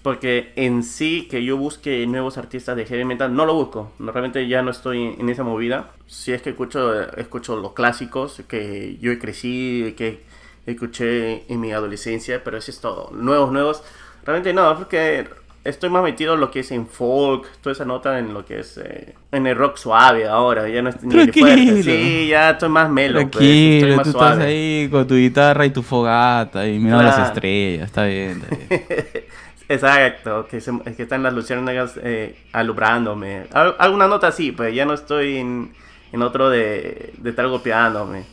porque 0.07 0.53
en 0.55 0.83
sí 0.83 1.27
que 1.29 1.43
yo 1.43 1.57
busque 1.57 2.07
nuevos 2.07 2.37
artistas 2.37 2.77
de 2.77 2.85
heavy 2.85 3.03
metal, 3.03 3.35
no 3.35 3.45
lo 3.45 3.53
busco. 3.53 3.91
Realmente 3.99 4.47
ya 4.47 4.61
no 4.61 4.71
estoy 4.71 5.17
en 5.19 5.27
esa 5.27 5.43
movida. 5.43 5.91
Si 6.05 6.31
es 6.31 6.41
que 6.41 6.51
escucho, 6.51 7.11
escucho 7.17 7.57
los 7.57 7.73
clásicos 7.73 8.41
que 8.47 8.97
yo 9.01 9.19
crecido, 9.19 9.93
que 9.97 10.23
escuché 10.65 11.43
en 11.51 11.59
mi 11.59 11.73
adolescencia, 11.73 12.41
pero 12.41 12.55
eso 12.55 12.71
es 12.71 12.79
todo. 12.79 13.11
Nuevos, 13.11 13.51
nuevos. 13.51 13.83
Realmente 14.23 14.53
no, 14.53 14.77
porque 14.77 15.27
estoy 15.65 15.89
más 15.89 16.03
metido 16.03 16.35
en 16.35 16.39
lo 16.39 16.51
que 16.51 16.61
es 16.61 16.71
en 16.71 16.87
folk, 16.87 17.45
toda 17.59 17.73
esa 17.73 17.83
nota 17.83 18.17
en 18.17 18.33
lo 18.33 18.45
que 18.45 18.61
es 18.61 18.77
eh, 18.77 19.13
en 19.33 19.45
el 19.45 19.57
rock 19.57 19.75
suave 19.75 20.25
ahora, 20.25 20.69
ya 20.69 20.81
no 20.81 20.87
es 20.87 21.03
ni 21.03 21.29
fuerte. 21.33 21.83
Sí, 21.83 22.27
ya 22.29 22.51
estoy 22.51 22.69
más 22.69 22.89
melo. 22.89 23.19
Pues, 23.23 23.31
Tranquilo, 23.31 23.95
pues, 23.95 24.03
tú 24.05 24.09
estás 24.11 24.37
ahí 24.39 24.87
con 24.89 25.05
tu 25.05 25.15
guitarra 25.15 25.65
y 25.65 25.71
tu 25.71 25.83
fogata 25.83 26.65
y 26.65 26.79
mirando 26.79 27.03
las 27.03 27.27
estrellas, 27.27 27.87
está 27.87 28.05
bien. 28.05 28.41
Está 28.41 28.55
bien. 28.55 29.25
Exacto, 29.69 30.47
que, 30.47 30.61
que 30.95 31.03
están 31.03 31.23
las 31.23 31.33
luciérnagas 31.33 31.93
eh, 32.01 32.37
alumbrándome. 32.53 33.47
alguna 33.51 34.07
nota 34.07 34.27
así, 34.27 34.51
pues 34.51 34.73
ya 34.73 34.85
no 34.85 34.93
estoy 34.93 35.37
en, 35.37 35.73
en 36.11 36.21
otro 36.21 36.49
de, 36.49 37.13
de, 37.17 37.29
estar 37.29 37.47
golpeándome. 37.47 38.23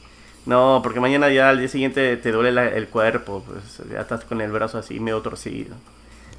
No, 0.47 0.81
porque 0.83 1.01
mañana 1.01 1.29
ya 1.31 1.49
al 1.49 1.59
día 1.59 1.69
siguiente 1.69 2.17
te 2.19 2.31
duele 2.31 2.77
el 2.77 2.89
cuerpo, 2.89 3.43
pues 3.47 3.83
ya 3.91 4.01
estás 4.01 4.25
con 4.25 4.41
el 4.41 4.53
brazo 4.53 4.79
así 4.79 5.01
medio 5.01 5.21
torcido. 5.23 5.75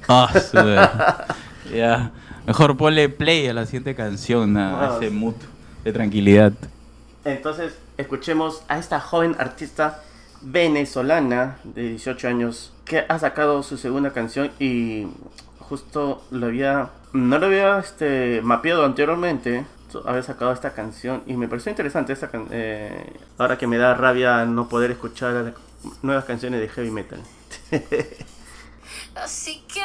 Ah, 0.08 0.32
ya. 1.74 2.12
Mejor 2.46 2.76
ponle 2.76 3.08
play 3.08 3.48
a 3.48 3.52
la 3.52 3.66
siguiente 3.66 3.94
canción, 3.94 4.56
a 4.56 4.96
ese 4.96 5.10
mood 5.10 5.34
de 5.84 5.92
tranquilidad. 5.92 6.52
Entonces, 7.24 7.76
escuchemos 7.96 8.62
a 8.68 8.78
esta 8.78 9.00
joven 9.00 9.34
artista 9.38 10.00
venezolana 10.42 11.58
de 11.64 11.90
18 11.90 12.28
años 12.28 12.72
que 12.84 13.04
ha 13.08 13.18
sacado 13.18 13.62
su 13.62 13.76
segunda 13.76 14.12
canción 14.12 14.50
y 14.58 15.06
justo 15.58 16.22
lo 16.30 16.46
había 16.46 16.90
no 17.12 17.38
lo 17.38 17.46
había 17.46 17.78
este 17.78 18.40
mapeado 18.42 18.84
anteriormente 18.84 19.64
haber 20.04 20.22
sacado 20.22 20.52
esta 20.52 20.72
canción 20.72 21.22
y 21.26 21.36
me 21.36 21.48
pareció 21.48 21.70
interesante 21.70 22.12
esta 22.12 22.30
eh, 22.50 23.12
ahora 23.38 23.56
que 23.56 23.66
me 23.66 23.78
da 23.78 23.94
rabia 23.94 24.44
no 24.44 24.68
poder 24.68 24.90
escuchar 24.90 25.32
las 25.32 25.54
nuevas 26.02 26.24
canciones 26.24 26.60
de 26.60 26.68
heavy 26.68 26.90
metal. 26.90 27.20
Así 29.14 29.64
que 29.72 29.80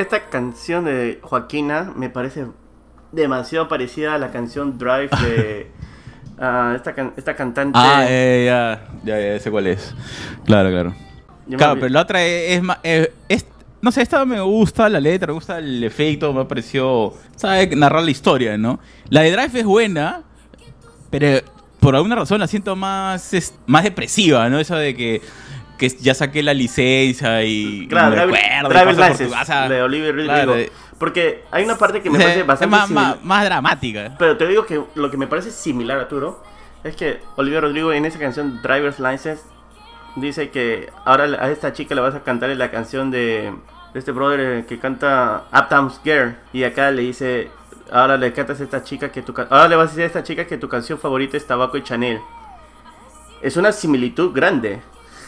Esta 0.00 0.28
canción 0.28 0.84
de 0.84 1.18
Joaquina 1.22 1.92
me 1.96 2.08
parece 2.10 2.46
demasiado 3.12 3.68
parecida 3.68 4.14
a 4.14 4.18
la 4.18 4.30
canción 4.30 4.78
Drive 4.78 5.08
de 5.22 5.70
esta, 6.76 6.94
can- 6.94 7.12
esta 7.16 7.34
cantante. 7.34 7.78
Ah, 7.80 8.04
eh, 8.08 8.44
ya, 8.46 8.88
ya, 9.04 9.20
ya 9.34 9.40
sé 9.40 9.50
cuál 9.50 9.66
es. 9.66 9.94
Claro, 10.44 10.70
claro. 10.70 10.94
Yo 11.46 11.56
Claro, 11.58 11.74
pero 11.80 11.88
la 11.88 12.00
otra 12.02 12.22
es, 12.24 12.52
es 12.58 12.62
más... 12.62 12.78
es- 12.82 13.10
es- 13.28 13.46
no 13.80 13.92
sé, 13.92 14.02
esta 14.02 14.24
me 14.24 14.40
gusta 14.40 14.88
la 14.88 15.00
letra, 15.00 15.28
me 15.28 15.34
gusta 15.34 15.58
el 15.58 15.82
efecto, 15.84 16.32
me 16.32 16.44
pareció... 16.44 17.14
¿Sabe? 17.36 17.68
Narrar 17.76 18.02
la 18.02 18.10
historia, 18.10 18.58
¿no? 18.58 18.80
La 19.08 19.20
de 19.22 19.30
Drive 19.32 19.60
es 19.60 19.64
buena, 19.64 20.22
pero 21.10 21.40
por 21.80 21.94
alguna 21.94 22.16
razón 22.16 22.40
la 22.40 22.46
siento 22.48 22.74
más, 22.76 23.32
es- 23.34 23.54
más 23.66 23.84
depresiva, 23.84 24.48
¿no? 24.48 24.58
Eso 24.58 24.74
de 24.76 24.94
que, 24.94 25.22
que 25.78 25.88
ya 25.88 26.12
saqué 26.14 26.42
la 26.42 26.52
licencia 26.54 27.42
y... 27.44 27.86
Claro, 27.88 28.10
me 28.10 28.16
Driver- 28.16 28.36
acuerdo 28.64 28.90
y 28.90 28.94
por 28.96 29.08
License, 29.08 29.68
de 29.68 29.82
Olivia 29.82 30.10
Rodrigo. 30.10 30.32
Claro, 30.32 30.56
eh, 30.56 30.72
Porque 30.98 31.44
hay 31.50 31.64
una 31.64 31.76
parte 31.78 32.02
que 32.02 32.10
me 32.10 32.18
parece 32.22 32.42
bastante 32.42 32.76
más, 32.76 32.90
más, 32.90 33.24
más 33.24 33.44
dramática. 33.44 34.16
Pero 34.18 34.36
te 34.36 34.46
digo 34.48 34.66
que 34.66 34.82
lo 34.96 35.10
que 35.10 35.16
me 35.16 35.26
parece 35.26 35.50
similar 35.50 35.98
a 35.98 36.02
Arturo 36.02 36.42
es 36.84 36.96
que 36.96 37.20
Olivia 37.36 37.60
Rodrigo 37.60 37.92
en 37.92 38.04
esa 38.04 38.18
canción 38.18 38.60
Driver's 38.62 38.98
License 38.98 39.42
dice 40.16 40.50
que 40.50 40.90
ahora 41.04 41.24
a 41.24 41.50
esta 41.50 41.72
chica 41.72 41.94
le 41.94 42.00
vas 42.00 42.14
a 42.14 42.22
cantar 42.24 42.48
la 42.50 42.70
canción 42.70 43.10
de 43.10 43.52
este 43.94 44.10
brother 44.12 44.40
eh, 44.40 44.64
que 44.68 44.78
canta 44.78 45.44
Uptown 45.52 45.92
Girl 46.04 46.36
y 46.52 46.64
acá 46.64 46.90
le 46.90 47.02
dice 47.02 47.50
ahora 47.90 48.16
le 48.16 48.32
cantas 48.32 48.60
a 48.60 48.64
esta 48.64 48.82
chica 48.82 49.10
que 49.10 49.22
tu 49.22 49.32
ahora 49.50 49.68
le 49.68 49.76
vas 49.76 49.86
a 49.86 49.90
decir 49.90 50.02
a 50.02 50.06
esta 50.06 50.22
chica 50.22 50.46
que 50.46 50.58
tu 50.58 50.68
canción 50.68 50.98
favorita 50.98 51.36
es 51.36 51.46
Tabaco 51.46 51.76
y 51.76 51.82
Chanel. 51.82 52.20
Es 53.40 53.56
una 53.56 53.70
similitud 53.72 54.32
grande. 54.34 54.80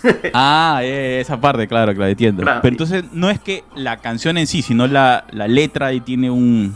Ah, 0.35 0.81
eh, 0.83 1.21
esa 1.21 1.41
parte, 1.41 1.67
claro, 1.69 1.95
claro, 1.95 2.11
entiendo. 2.11 2.43
Claro. 2.43 2.61
Pero 2.63 2.73
entonces 2.73 3.05
no 3.13 3.31
es 3.31 3.39
que 3.41 3.65
la 3.75 3.97
canción 3.99 4.39
en 4.39 4.47
sí, 4.47 4.63
sino 4.63 4.87
la, 4.87 5.25
la 5.31 5.47
letra 5.49 5.93
y 5.93 6.01
tiene 6.01 6.31
un 6.31 6.75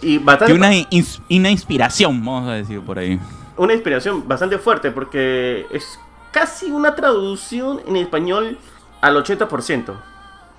Y 0.00 0.18
bastante 0.18 0.54
tiene 0.54 0.66
una, 0.66 0.74
ins- 0.90 1.20
una 1.30 1.50
inspiración, 1.50 2.24
vamos 2.24 2.48
a 2.48 2.52
decir 2.54 2.80
por 2.80 2.98
ahí. 2.98 3.18
una 3.56 3.72
inspiración 3.74 4.26
bastante 4.26 4.58
fuerte 4.58 4.90
porque 4.90 5.66
es 5.70 5.98
casi 6.32 6.70
una 6.70 6.94
traducción 6.94 7.80
en 7.86 7.96
español 7.96 8.56
al 9.00 9.16
80%, 9.16 9.92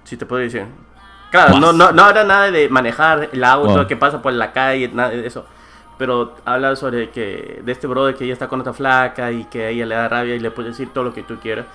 si 0.04 0.18
te 0.18 0.26
puedo 0.26 0.42
decir. 0.42 0.66
Claro, 1.32 1.60
no, 1.60 1.74
no, 1.74 1.92
no 1.92 2.04
habla 2.04 2.24
nada 2.24 2.52
de 2.52 2.70
manejar 2.70 3.30
el 3.34 3.44
auto 3.44 3.74
Wow. 3.74 3.88
que 3.88 3.96
pasa 3.98 4.22
por 4.22 4.34
la 4.34 4.52
calle, 4.52 4.92
nada 4.94 5.10
de 5.10 5.26
eso. 5.26 5.46
Pero 5.98 6.36
habla 6.46 6.76
sobre 6.76 7.10
que 7.10 7.62
de 7.64 7.72
este 7.72 7.88
brother 7.88 8.16
que 8.16 8.24
ella 8.26 8.34
está 8.34 8.48
con 8.48 8.60
otra 8.62 8.74
flaca 8.74 9.32
y 9.32 9.46
que 9.46 9.64
a 9.66 9.70
ella 9.70 9.86
le 9.86 9.96
da 9.96 10.08
rabia 10.10 10.36
y 10.36 10.40
le 10.40 10.52
puede 10.52 10.70
decir 10.70 10.90
todo 10.94 11.04
lo 11.06 11.14
que 11.14 11.24
tú 11.24 11.38
quieras. 11.40 11.66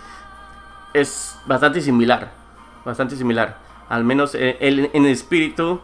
Es 0.95 1.37
bastante 1.47 1.81
similar, 1.81 2.31
bastante 2.85 3.17
similar. 3.17 3.59
Al 3.89 4.05
menos 4.05 4.35
eh, 4.35 4.57
él 4.61 4.91
en 4.93 5.05
el 5.05 5.13
espíritu 5.13 5.81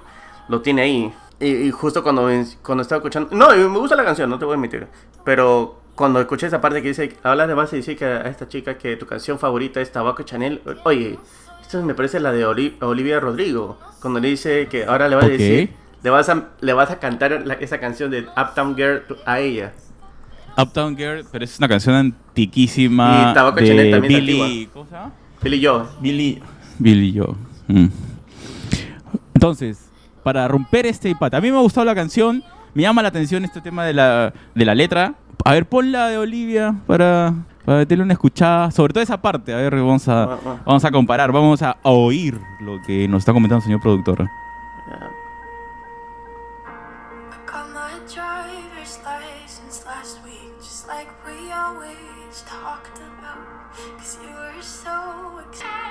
lo 0.49 0.61
tiene 0.61 0.83
ahí. 0.83 1.15
Y, 1.41 1.47
y 1.47 1.71
justo 1.71 2.03
cuando, 2.03 2.29
cuando 2.63 2.83
estaba 2.83 2.99
escuchando... 2.99 3.29
No, 3.33 3.49
me 3.51 3.79
gusta 3.79 3.97
la 3.97 4.05
canción, 4.05 4.31
no 4.31 4.39
te 4.39 4.45
voy 4.45 4.55
a 4.55 4.59
mentir. 4.59 4.87
Pero 5.25 5.81
cuando 5.95 6.21
escuché 6.21 6.47
esa 6.47 6.61
parte 6.61 6.81
que 6.83 6.89
dice... 6.89 7.17
Habla 7.23 7.47
de 7.47 7.55
base 7.55 7.77
y 7.77 7.81
dice 7.81 7.97
que 7.97 8.05
a 8.05 8.23
esta 8.23 8.49
chica 8.49 8.79
que 8.79 8.97
tu 8.97 9.07
canción 9.07 9.39
favorita 9.39 9.81
es 9.81 9.91
Tabaco 9.93 10.23
Chanel. 10.23 10.63
Oye, 10.85 11.19
esto 11.61 11.83
me 11.83 11.95
parece 11.95 12.21
la 12.21 12.33
de 12.33 12.47
Oli- 12.47 12.77
Olivia 12.81 13.21
Rodrigo. 13.21 13.79
Cuando 14.01 14.21
le 14.21 14.29
dice 14.29 14.69
que 14.69 14.85
ahora 14.85 15.09
le 15.09 15.17
vas 15.17 15.25
Ok. 15.25 15.31
a 15.31 15.33
decir... 15.33 15.71
Le 16.03 16.11
vas 16.11 16.29
a, 16.29 16.49
le 16.61 16.73
vas 16.75 16.91
a 16.91 16.99
cantar 16.99 17.43
la- 17.47 17.55
esa 17.55 17.81
canción 17.81 18.11
de 18.11 18.27
Uptown 18.37 18.77
Girl 18.77 19.03
a 19.25 19.41
ella. 19.41 19.73
Uptown 20.57 20.97
Girl, 20.97 21.25
pero 21.31 21.45
es 21.45 21.59
una 21.59 21.69
canción 21.69 21.95
antiquísima 21.97 23.31
Y 23.31 23.35
Tabaco 23.35 23.59
Chanel 23.61 23.77
de 23.87 23.91
también 23.91 24.13
es 24.13 24.27
Billy... 24.27 24.41
antigua. 24.43 24.73
¿Cómo 24.73 24.87
se 24.87 24.93
llama? 24.95 25.13
Billy 25.43 25.65
Joe. 25.67 25.83
Billy... 26.01 26.43
Billy 26.79 27.19
Joe. 27.19 27.35
Mm. 27.69 27.87
Entonces, 29.35 29.91
para 30.23 30.47
romper 30.49 30.87
este 30.87 31.11
empate, 31.11 31.37
a 31.37 31.41
mí 31.41 31.51
me 31.51 31.59
ha 31.59 31.61
gustado 31.61 31.85
la 31.85 31.95
canción, 31.95 32.43
me 32.73 32.83
llama 32.83 33.03
la 33.03 33.09
atención 33.09 33.45
este 33.45 33.61
tema 33.61 33.85
de 33.85 33.93
la, 33.93 34.33
de 34.55 34.65
la 34.65 34.75
letra. 34.75 35.15
A 35.45 35.53
ver, 35.53 35.67
ponla 35.67 36.09
de 36.09 36.17
Olivia 36.19 36.75
para, 36.87 37.35
para 37.65 37.79
meterle 37.79 38.05
una 38.05 38.15
escuchada, 38.15 38.71
sobre 38.71 38.93
todo 38.95 39.03
esa 39.03 39.21
parte. 39.21 39.53
A 39.53 39.57
ver, 39.59 39.75
vamos 39.75 40.09
a, 40.09 40.23
Ah, 40.25 40.39
ah. 40.47 40.57
vamos 40.65 40.85
a 40.85 40.91
comparar, 40.91 41.31
vamos 41.33 41.61
a 41.63 41.77
oír 41.83 42.39
lo 42.61 42.81
que 42.87 43.07
nos 43.09 43.19
está 43.21 43.33
comentando 43.33 43.59
el 43.59 43.65
señor 43.65 43.81
productor. 43.81 44.27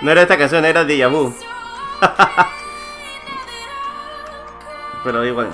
No 0.03 0.11
era 0.11 0.23
esta 0.23 0.37
canción, 0.37 0.65
era 0.65 0.83
Deja 0.83 1.07
Vu. 1.07 1.33
Pero 5.03 5.25
igual. 5.25 5.47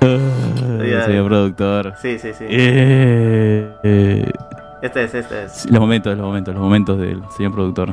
Ya, 0.80 1.04
señor 1.04 1.26
productor. 1.26 1.94
Sí, 2.00 2.18
sí, 2.18 2.32
sí. 2.32 2.46
Eh, 2.48 3.70
eh, 3.82 4.32
Este 4.80 5.04
es, 5.04 5.14
este 5.14 5.44
es. 5.44 5.70
los 5.70 5.78
momentos, 5.78 6.16
los 6.16 6.26
momentos, 6.26 6.54
los 6.54 6.62
momentos 6.62 6.98
del 6.98 7.22
señor 7.36 7.52
productor. 7.52 7.92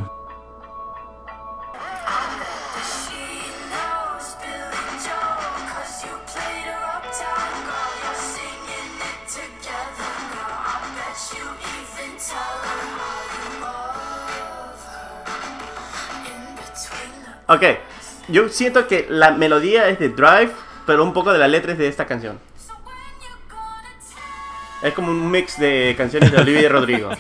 Yo 18.28 18.50
siento 18.50 18.88
que 18.88 19.08
la 19.10 19.32
melodía 19.32 19.88
es 19.90 20.00
de 20.00 20.10
Drive, 20.10 20.52
pero 20.86 21.04
un 21.04 21.14
poco 21.14 21.32
de 21.34 21.40
la 21.40 21.48
letra 21.48 21.72
es 21.74 21.78
de 21.78 21.88
esta 21.88 22.06
canción. 22.06 22.40
Es 24.84 24.94
como 24.94 25.10
un 25.12 25.32
mix 25.32 25.60
de 25.60 25.96
canciones 25.98 26.32
de 26.32 26.38
Olivia 26.38 26.70
Rodrigo. 26.70 27.10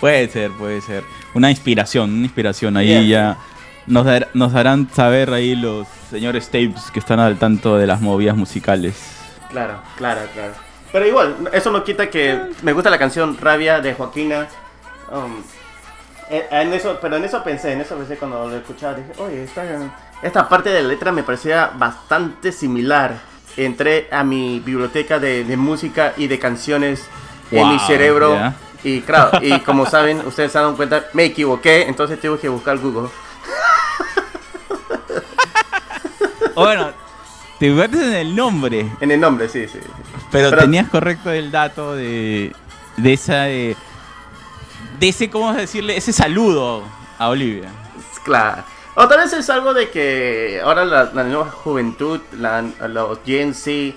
Puede 0.00 0.28
ser, 0.28 0.50
puede 0.50 0.82
ser. 0.82 1.02
Una 1.32 1.50
inspiración, 1.50 2.12
una 2.12 2.24
inspiración. 2.24 2.76
Ahí 2.76 2.88
Yeah. 2.88 3.02
ya 3.04 3.38
nos, 3.86 4.04
dar- 4.04 4.28
nos 4.34 4.54
harán 4.54 4.86
saber 4.92 5.32
ahí 5.32 5.54
los 5.56 5.86
señores 6.10 6.46
tapes 6.48 6.90
que 6.92 6.98
están 6.98 7.20
al 7.20 7.38
tanto 7.38 7.78
de 7.78 7.86
las 7.86 8.02
movidas 8.02 8.36
musicales. 8.36 8.94
Claro, 9.50 9.80
claro, 9.96 10.20
claro. 10.34 10.52
Pero 10.92 11.06
igual, 11.06 11.36
eso 11.52 11.70
no 11.70 11.84
quita 11.84 12.10
que 12.10 12.38
me 12.62 12.72
gusta 12.74 12.90
la 12.90 12.98
canción 12.98 13.38
Rabia 13.40 13.80
de 13.80 13.94
Joaquina. 13.94 14.46
Um, 15.10 15.42
en 16.50 16.72
eso, 16.72 16.98
pero 17.00 17.16
en 17.16 17.24
eso 17.24 17.42
pensé, 17.44 17.72
en 17.72 17.80
eso 17.80 17.96
pensé 17.96 18.16
cuando 18.16 18.48
lo 18.48 18.56
escuchaba. 18.56 18.94
Dije, 18.94 19.12
oye, 19.18 19.44
esta, 19.44 19.62
esta 20.22 20.48
parte 20.48 20.70
de 20.70 20.82
la 20.82 20.88
letra 20.88 21.12
me 21.12 21.22
parecía 21.22 21.70
bastante 21.76 22.52
similar. 22.52 23.18
Entré 23.56 24.08
a 24.10 24.24
mi 24.24 24.60
biblioteca 24.60 25.18
de, 25.18 25.44
de 25.44 25.56
música 25.56 26.12
y 26.16 26.26
de 26.26 26.38
canciones 26.38 27.04
en 27.50 27.68
mi 27.68 27.76
Wow, 27.76 27.86
cerebro. 27.86 28.34
ya. 28.34 28.54
Y 28.82 29.00
claro, 29.00 29.38
y 29.42 29.60
como 29.60 29.86
saben, 29.90 30.20
ustedes 30.26 30.52
se 30.52 30.58
dado 30.58 30.76
cuenta, 30.76 31.04
me 31.14 31.24
equivoqué, 31.24 31.86
entonces 31.88 32.20
tuve 32.20 32.38
que 32.38 32.48
buscar 32.48 32.78
Google. 32.78 33.08
Bueno, 36.54 36.92
te 37.58 37.68
metes 37.70 38.00
en 38.00 38.14
el 38.14 38.36
nombre, 38.36 38.86
En 39.00 39.10
el 39.10 39.18
nombre, 39.20 39.48
sí, 39.48 39.66
sí. 39.66 39.78
sí. 39.82 39.88
pero, 40.30 40.50
Pero- 40.50 40.62
tenías 40.62 40.88
correcto 40.88 41.30
el 41.32 41.50
dato 41.50 41.94
de, 41.96 42.52
de 42.96 43.12
esa. 43.12 43.42
De, 43.42 43.76
de 45.04 45.10
ese, 45.10 45.28
¿cómo 45.28 45.52
decirle? 45.52 45.98
Ese 45.98 46.14
saludo 46.14 46.82
a 47.18 47.28
Olivia. 47.28 47.68
Claro. 48.24 48.62
O 48.94 49.06
tal 49.06 49.18
vez 49.18 49.34
es 49.34 49.50
algo 49.50 49.74
de 49.74 49.90
que 49.90 50.62
ahora 50.64 50.86
la, 50.86 51.04
la 51.12 51.24
nueva 51.24 51.50
juventud, 51.50 52.20
la- 52.38 52.62
los 52.88 53.18
Gen 53.26 53.52
Z 53.52 53.94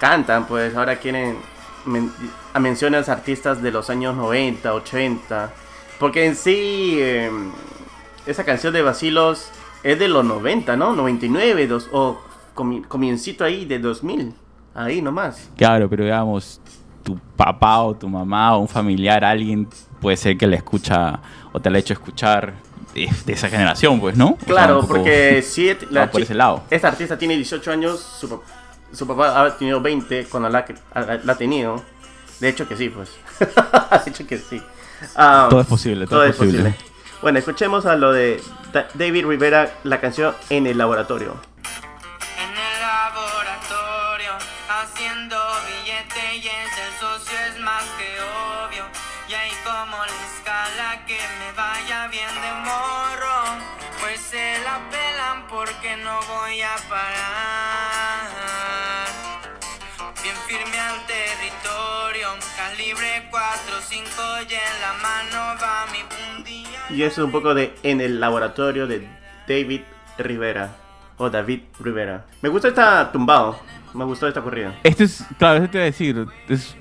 cantan, 0.00 0.46
pues 0.46 0.74
ahora 0.74 0.96
quieren 0.96 1.36
men- 1.84 2.10
a 2.54 2.58
menciones 2.60 3.10
artistas 3.10 3.60
de 3.62 3.70
los 3.72 3.90
años 3.90 4.16
90, 4.16 4.72
80. 4.72 5.52
Porque 5.98 6.24
en 6.24 6.34
sí, 6.34 6.96
eh, 6.98 7.30
esa 8.24 8.42
canción 8.44 8.72
de 8.72 8.80
Basilos 8.80 9.50
es 9.82 9.98
de 9.98 10.08
los 10.08 10.24
90, 10.24 10.76
¿no? 10.78 10.94
99, 10.94 11.66
dos, 11.66 11.90
o 11.92 12.18
comi- 12.54 12.86
comiencito 12.88 13.44
ahí 13.44 13.66
de 13.66 13.78
2000. 13.80 14.32
Ahí 14.74 15.02
nomás. 15.02 15.50
Claro, 15.58 15.90
pero 15.90 16.04
digamos, 16.04 16.58
tu 17.02 17.18
papá 17.36 17.80
o 17.82 17.94
tu 17.94 18.08
mamá 18.08 18.56
o 18.56 18.60
un 18.60 18.68
familiar, 18.68 19.22
alguien 19.24 19.68
puede 20.02 20.16
ser 20.18 20.36
que 20.36 20.46
la 20.46 20.56
escucha 20.56 21.20
o 21.52 21.60
te 21.60 21.70
la 21.70 21.76
ha 21.76 21.80
hecho 21.80 21.94
escuchar 21.94 22.52
de, 22.94 23.08
de 23.24 23.32
esa 23.32 23.48
generación, 23.48 23.98
pues, 24.00 24.16
¿no? 24.16 24.32
O 24.32 24.36
sea, 24.38 24.46
Claro, 24.46 24.74
un 24.74 24.80
poco- 24.82 24.94
porque 24.98 25.40
si 25.42 25.72
va 25.96 26.06
por 26.10 26.20
ese 26.20 26.34
lado. 26.34 26.64
esta 26.68 26.88
artista 26.88 27.16
tiene 27.16 27.36
18 27.36 27.70
años, 27.70 28.00
su, 28.00 28.42
su 28.92 29.06
papá 29.06 29.42
ha 29.46 29.56
tenido 29.56 29.80
20 29.80 30.24
cuando 30.26 30.48
la, 30.50 30.64
la, 30.94 31.20
la 31.24 31.32
ha 31.32 31.36
tenido. 31.38 31.82
De 32.40 32.48
hecho 32.48 32.66
que 32.68 32.76
sí, 32.76 32.88
pues. 32.90 33.10
de 33.40 34.10
hecho 34.10 34.26
que 34.26 34.36
sí. 34.36 34.60
Ah, 35.16 35.46
Todo 35.48 35.60
es 35.60 35.66
posible, 35.66 36.06
todo, 36.06 36.24
es 36.24 36.36
posible. 36.36 36.74
Bueno, 37.22 37.38
escuchemos 37.38 37.86
a 37.86 37.94
lo 37.96 38.12
de 38.12 38.42
Da- 38.72 38.88
David 38.94 39.26
Rivera, 39.26 39.70
la 39.84 40.00
canción 40.00 40.34
En 40.50 40.66
el 40.66 40.76
laboratorio. 40.76 41.36
Fundilla. 67.02 67.08
Y 67.08 67.08
eso 67.10 67.20
es 67.22 67.24
un 67.26 67.32
poco 67.32 67.54
de 67.54 67.74
En 67.82 68.00
el 68.00 68.20
laboratorio 68.20 68.86
de 68.86 69.06
David 69.48 69.80
Rivera. 70.18 70.76
O 71.18 71.30
David 71.30 71.60
Rivera. 71.80 72.24
Me 72.40 72.48
gusta 72.48 72.68
esta 72.68 73.10
tumbado. 73.12 73.58
Me 73.94 74.04
gustó 74.04 74.26
esta 74.26 74.40
corrida. 74.40 74.74
Este 74.84 75.04
es, 75.04 75.24
claro, 75.38 75.56
este 75.56 75.68
te 75.68 75.76
iba 75.78 75.82
a 75.82 75.86
decir, 75.86 76.26
es, 76.48 76.74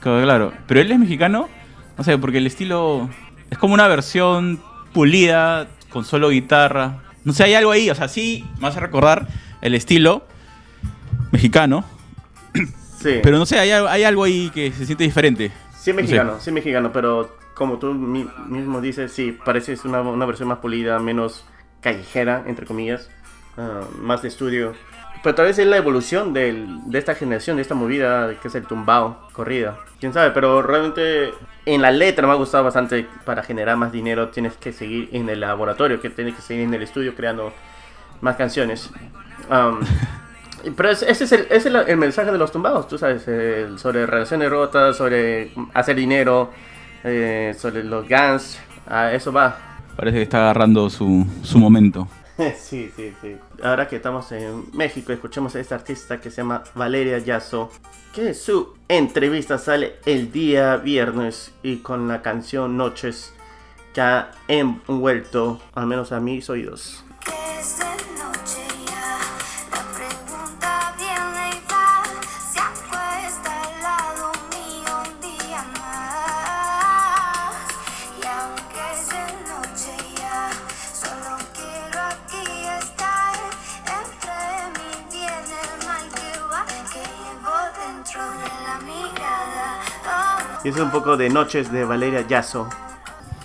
claro, 0.00 0.52
pero 0.66 0.80
él 0.80 0.92
es 0.92 0.98
mexicano, 0.98 1.48
no 1.96 2.04
sé, 2.04 2.18
porque 2.18 2.36
el 2.38 2.46
estilo 2.46 3.08
es 3.50 3.56
como 3.56 3.72
una 3.72 3.88
versión 3.88 4.60
pulida, 4.92 5.66
con 5.88 6.04
solo 6.04 6.28
guitarra, 6.28 6.98
no 7.24 7.32
sé, 7.32 7.44
hay 7.44 7.54
algo 7.54 7.70
ahí, 7.72 7.88
o 7.88 7.94
sea, 7.94 8.06
sí, 8.06 8.44
me 8.60 8.68
hace 8.68 8.80
recordar 8.80 9.26
el 9.62 9.74
estilo 9.74 10.26
mexicano, 11.32 11.84
Sí. 13.00 13.20
pero 13.22 13.38
no 13.38 13.46
sé, 13.46 13.58
hay, 13.58 13.70
hay 13.70 14.04
algo 14.04 14.24
ahí 14.24 14.50
que 14.52 14.70
se 14.70 14.84
siente 14.84 15.04
diferente. 15.04 15.48
Sí, 15.48 15.90
No 15.92 15.96
sé. 15.96 16.02
mexicano, 16.02 16.36
sí, 16.38 16.50
mexicano, 16.52 16.92
pero 16.92 17.34
como 17.58 17.78
tú 17.78 17.92
mi- 17.92 18.28
mismo 18.46 18.80
dices, 18.80 19.12
sí, 19.12 19.36
parece 19.44 19.76
una, 19.84 20.00
una 20.00 20.24
versión 20.24 20.48
más 20.48 20.58
pulida, 20.58 20.98
menos 21.00 21.44
callejera, 21.82 22.44
entre 22.46 22.64
comillas, 22.64 23.10
ah, 23.58 23.80
más 24.00 24.22
de 24.22 24.28
estudio. 24.28 24.72
Pero 25.22 25.34
tal 25.34 25.46
vez 25.46 25.58
es 25.58 25.66
la 25.66 25.76
evolución 25.76 26.32
del- 26.32 26.78
de 26.86 26.98
esta 26.98 27.14
generación, 27.16 27.56
de 27.56 27.62
esta 27.62 27.74
movida 27.74 28.32
que 28.40 28.46
es 28.48 28.54
el 28.54 28.64
tumbao, 28.66 29.28
corrida. 29.32 29.76
Quién 29.98 30.12
sabe, 30.12 30.30
pero 30.30 30.62
realmente 30.62 31.34
en 31.66 31.82
la 31.82 31.90
letra 31.90 32.24
me 32.28 32.32
ha 32.32 32.36
gustado 32.36 32.62
bastante. 32.62 33.06
Para 33.24 33.42
generar 33.42 33.76
más 33.76 33.90
dinero 33.90 34.28
tienes 34.28 34.56
que 34.56 34.72
seguir 34.72 35.08
en 35.12 35.28
el 35.28 35.40
laboratorio, 35.40 36.00
que 36.00 36.08
tienes 36.10 36.36
que 36.36 36.42
seguir 36.42 36.62
en 36.62 36.72
el 36.74 36.82
estudio 36.82 37.14
creando 37.16 37.52
más 38.20 38.36
canciones. 38.36 38.90
Pero 40.76 40.90
es- 40.90 41.02
ese 41.02 41.24
es, 41.24 41.32
el, 41.32 41.40
ese 41.42 41.56
es 41.56 41.66
el, 41.66 41.76
el 41.76 41.96
mensaje 41.96 42.30
de 42.32 42.38
los 42.38 42.50
tumbados, 42.52 42.88
tú 42.88 42.98
sabes, 42.98 43.26
el- 43.28 43.78
sobre 43.78 44.06
relaciones 44.06 44.50
rotas, 44.50 44.96
sobre 44.96 45.52
hacer 45.74 45.96
dinero, 45.96 46.50
eh, 47.04 47.54
sobre 47.56 47.84
los 47.84 48.08
gangs, 48.08 48.58
a 48.86 49.12
eso 49.12 49.32
va. 49.32 49.56
Parece 49.96 50.16
que 50.18 50.22
está 50.22 50.38
agarrando 50.38 50.88
su, 50.90 51.26
su 51.42 51.58
momento. 51.58 52.08
sí, 52.56 52.90
sí, 52.94 53.12
sí. 53.20 53.36
Ahora 53.62 53.88
que 53.88 53.96
estamos 53.96 54.30
en 54.32 54.64
México, 54.72 55.12
escuchemos 55.12 55.54
a 55.56 55.60
esta 55.60 55.74
artista 55.74 56.20
que 56.20 56.30
se 56.30 56.38
llama 56.38 56.62
Valeria 56.74 57.18
Yasso, 57.18 57.70
que 58.14 58.32
su 58.34 58.74
entrevista 58.88 59.58
sale 59.58 59.96
el 60.06 60.30
día 60.30 60.76
viernes 60.76 61.52
y 61.62 61.78
con 61.78 62.06
la 62.06 62.22
canción 62.22 62.76
Noches 62.76 63.34
que 63.92 64.00
ha 64.00 64.30
envuelto, 64.46 65.60
al 65.74 65.86
menos 65.86 66.12
a 66.12 66.20
mis 66.20 66.48
oídos. 66.48 67.04
Es 90.68 90.76
un 90.76 90.90
poco 90.90 91.16
de 91.16 91.30
Noches 91.30 91.72
de 91.72 91.82
Valeria 91.82 92.26
Yasso. 92.28 92.68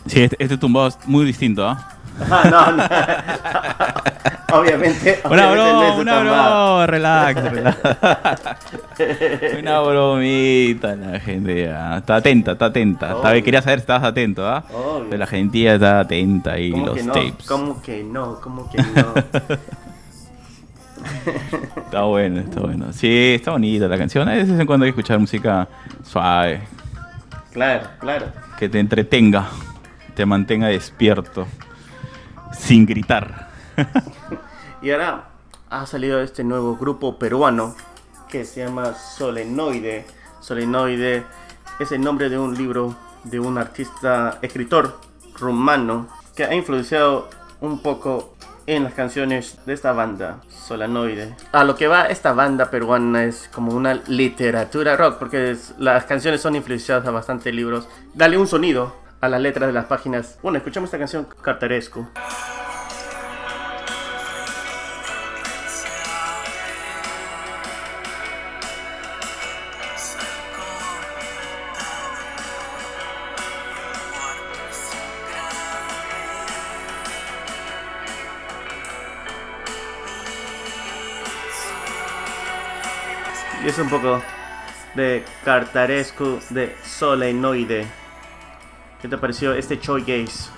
Sí, 0.07 0.23
este, 0.23 0.35
este 0.43 0.57
tumbado 0.57 0.89
es 0.89 0.97
muy 1.05 1.23
distinto, 1.25 1.65
¿ah? 1.65 1.89
Ah, 2.29 2.43
no, 2.51 2.71
no. 2.73 2.83
obviamente, 4.59 5.21
Una 5.29 5.51
broma, 5.51 5.95
una 5.95 6.19
broma, 6.19 6.85
relax, 6.85 7.43
relax. 7.51 7.79
una 9.57 9.79
bromita, 9.79 10.97
la 10.97 11.17
gente 11.21 11.63
ya. 11.63 11.99
Está 11.99 12.17
atenta, 12.17 12.51
está 12.51 12.65
atenta. 12.65 13.15
Obvio. 13.15 13.41
quería 13.41 13.61
saber 13.61 13.79
si 13.79 13.83
estabas 13.83 14.03
atento, 14.03 14.45
¿ah? 14.45 14.65
La 15.09 15.25
gente 15.25 15.73
está 15.73 16.01
atenta 16.01 16.59
y 16.59 16.71
¿Cómo 16.71 16.87
los 16.87 16.97
que 16.97 17.03
no? 17.03 17.13
tapes. 17.13 17.47
¿Cómo 17.47 17.81
que 17.81 18.03
no? 18.03 18.41
¿Cómo 18.41 18.69
que 18.69 18.79
no? 18.79 19.13
Está 21.77 22.01
bueno, 22.01 22.41
está 22.41 22.59
bueno. 22.59 22.91
Sí, 22.91 23.35
está 23.35 23.51
bonita 23.51 23.87
la 23.87 23.97
canción. 23.97 24.27
De 24.27 24.35
vez 24.35 24.49
en 24.49 24.65
cuando 24.65 24.85
hay 24.85 24.91
que 24.91 24.99
escuchar 24.99 25.19
música 25.19 25.69
suave, 26.03 26.61
claro, 27.53 27.89
claro. 27.99 28.31
que 28.57 28.67
te 28.67 28.79
entretenga, 28.79 29.47
te 30.15 30.25
mantenga 30.25 30.67
despierto, 30.67 31.47
sin 32.51 32.85
gritar. 32.85 33.49
Y 34.81 34.91
ahora 34.91 35.29
ha 35.69 35.85
salido 35.85 36.21
este 36.21 36.43
nuevo 36.43 36.75
grupo 36.75 37.17
peruano 37.17 37.73
que 38.27 38.43
se 38.43 38.65
llama 38.65 38.93
Solenoide. 38.95 40.05
Solenoide 40.41 41.23
es 41.79 41.91
el 41.93 42.01
nombre 42.01 42.29
de 42.29 42.37
un 42.37 42.57
libro 42.57 42.95
de 43.23 43.39
un 43.39 43.57
artista, 43.57 44.39
escritor 44.41 44.99
rumano 45.39 46.07
que 46.35 46.43
ha 46.43 46.53
influenciado 46.53 47.29
un 47.61 47.81
poco 47.81 48.32
en 48.67 48.83
las 48.83 48.93
canciones 48.93 49.57
de 49.65 49.73
esta 49.73 49.91
banda, 49.91 50.39
Solenoide. 50.49 51.35
A 51.51 51.63
lo 51.63 51.75
que 51.75 51.87
va 51.87 52.05
esta 52.05 52.33
banda 52.33 52.69
peruana 52.69 53.25
es 53.25 53.49
como 53.53 53.73
una 53.73 53.95
literatura 54.07 54.95
rock, 54.95 55.17
porque 55.19 55.51
es- 55.51 55.73
las 55.77 56.05
canciones 56.05 56.41
son 56.41 56.55
influenciadas 56.55 57.05
a 57.07 57.11
bastante 57.11 57.51
libros. 57.51 57.87
Dale 58.13 58.37
un 58.37 58.47
sonido 58.47 58.95
a 59.21 59.27
las 59.29 59.41
letras 59.41 59.67
de 59.67 59.73
las 59.73 59.85
páginas. 59.85 60.37
Bueno, 60.41 60.57
escuchamos 60.57 60.87
esta 60.87 60.97
canción 60.99 61.27
Cartaresco. 61.41 62.09
Y 83.63 83.67
es 83.69 83.77
un 83.79 83.89
poco 83.89 84.21
de 84.95 85.25
Cartaresco 85.43 86.39
de 86.49 86.75
Solenoide. 86.83 87.87
¿Qué 89.01 89.07
te 89.07 89.17
pareció 89.17 89.53
este 89.53 89.79
Choi 89.79 90.01
Gaze? 90.03 90.49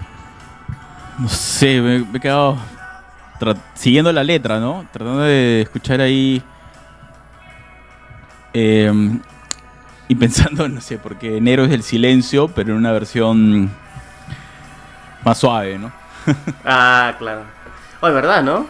No 1.17 1.29
sé, 1.29 1.81
me, 1.81 1.99
me 1.99 2.17
he 2.17 2.21
quedado 2.21 2.57
siguiendo 3.73 4.11
la 4.11 4.23
letra, 4.23 4.59
¿no? 4.59 4.87
Tratando 4.91 5.21
de 5.21 5.61
escuchar 5.61 6.01
ahí. 6.01 6.41
eh, 8.53 8.91
y 10.07 10.15
pensando, 10.15 10.67
no 10.69 10.81
sé, 10.81 10.99
porque 10.99 11.37
enero 11.37 11.65
es 11.65 11.71
el 11.71 11.83
silencio, 11.83 12.47
pero 12.49 12.71
en 12.71 12.77
una 12.77 12.91
versión 12.91 13.71
más 15.23 15.37
suave, 15.37 15.77
¿no? 15.79 15.91
Ah, 16.63 17.15
claro. 17.17 17.43
Oh, 18.01 18.07
es 18.07 18.13
verdad, 18.13 18.43
¿no? 18.43 18.67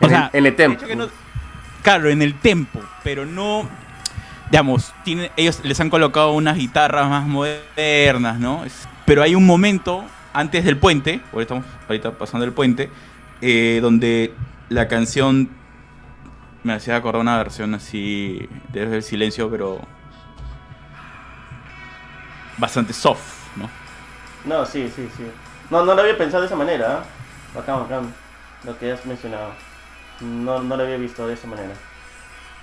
O 0.00 0.08
En, 0.08 0.10
sea, 0.10 0.30
el, 0.32 0.46
en 0.46 0.46
el 0.46 0.56
tempo. 0.56 0.86
no- 0.94 1.08
claro, 1.86 2.08
en 2.08 2.20
el 2.20 2.34
tempo, 2.34 2.80
pero 3.04 3.24
no. 3.24 3.68
Digamos, 4.50 4.92
tiene, 5.04 5.30
ellos 5.36 5.60
les 5.62 5.78
han 5.78 5.88
colocado 5.88 6.32
unas 6.32 6.56
guitarras 6.56 7.08
más 7.08 7.28
modernas, 7.28 8.40
¿no? 8.40 8.64
Pero 9.04 9.22
hay 9.22 9.36
un 9.36 9.46
momento 9.46 10.04
antes 10.32 10.64
del 10.64 10.78
puente, 10.78 11.20
ahorita 11.32 11.54
estamos 11.54 11.64
ahorita 11.88 12.10
pasando 12.18 12.44
el 12.44 12.52
puente, 12.52 12.90
eh, 13.40 13.78
donde 13.80 14.34
la 14.68 14.88
canción 14.88 15.48
me 16.64 16.72
hacía 16.72 16.96
acordar 16.96 17.20
una 17.20 17.38
versión 17.38 17.72
así 17.74 18.48
desde 18.72 18.96
el 18.96 19.02
silencio, 19.04 19.48
pero 19.48 19.80
bastante 22.58 22.92
soft, 22.92 23.46
¿no? 23.54 23.70
No, 24.44 24.66
sí, 24.66 24.90
sí, 24.94 25.08
sí. 25.16 25.22
No, 25.70 25.84
no 25.84 25.94
lo 25.94 26.00
había 26.00 26.18
pensado 26.18 26.40
de 26.40 26.48
esa 26.48 26.56
manera. 26.56 27.04
¿eh? 27.04 27.54
Bacán, 27.54 27.82
bacán. 27.82 28.14
Lo 28.64 28.76
que 28.76 28.90
has 28.90 29.06
mencionado. 29.06 29.52
No, 30.20 30.62
no 30.62 30.76
lo 30.76 30.82
había 30.82 30.96
visto 30.96 31.26
de 31.26 31.34
esa 31.34 31.46
manera. 31.46 31.74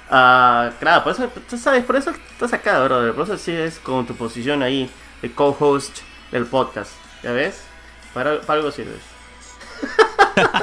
Ah, 0.09 0.71
claro, 0.79 1.03
por 1.03 1.13
eso, 1.13 1.29
tú 1.49 1.57
sabes, 1.57 1.83
por 1.85 1.95
eso 1.95 2.11
estás 2.11 2.53
acá, 2.53 2.83
brother. 2.83 3.13
Por 3.13 3.23
eso 3.25 3.37
sigues 3.37 3.79
con 3.79 4.05
tu 4.05 4.15
posición 4.15 4.61
ahí 4.63 4.89
de 5.21 5.31
co-host 5.31 5.99
del 6.31 6.45
podcast. 6.45 6.91
¿Ya 7.23 7.31
ves? 7.31 7.61
Para, 8.13 8.41
para 8.41 8.59
algo 8.59 8.71
sirves. 8.71 8.99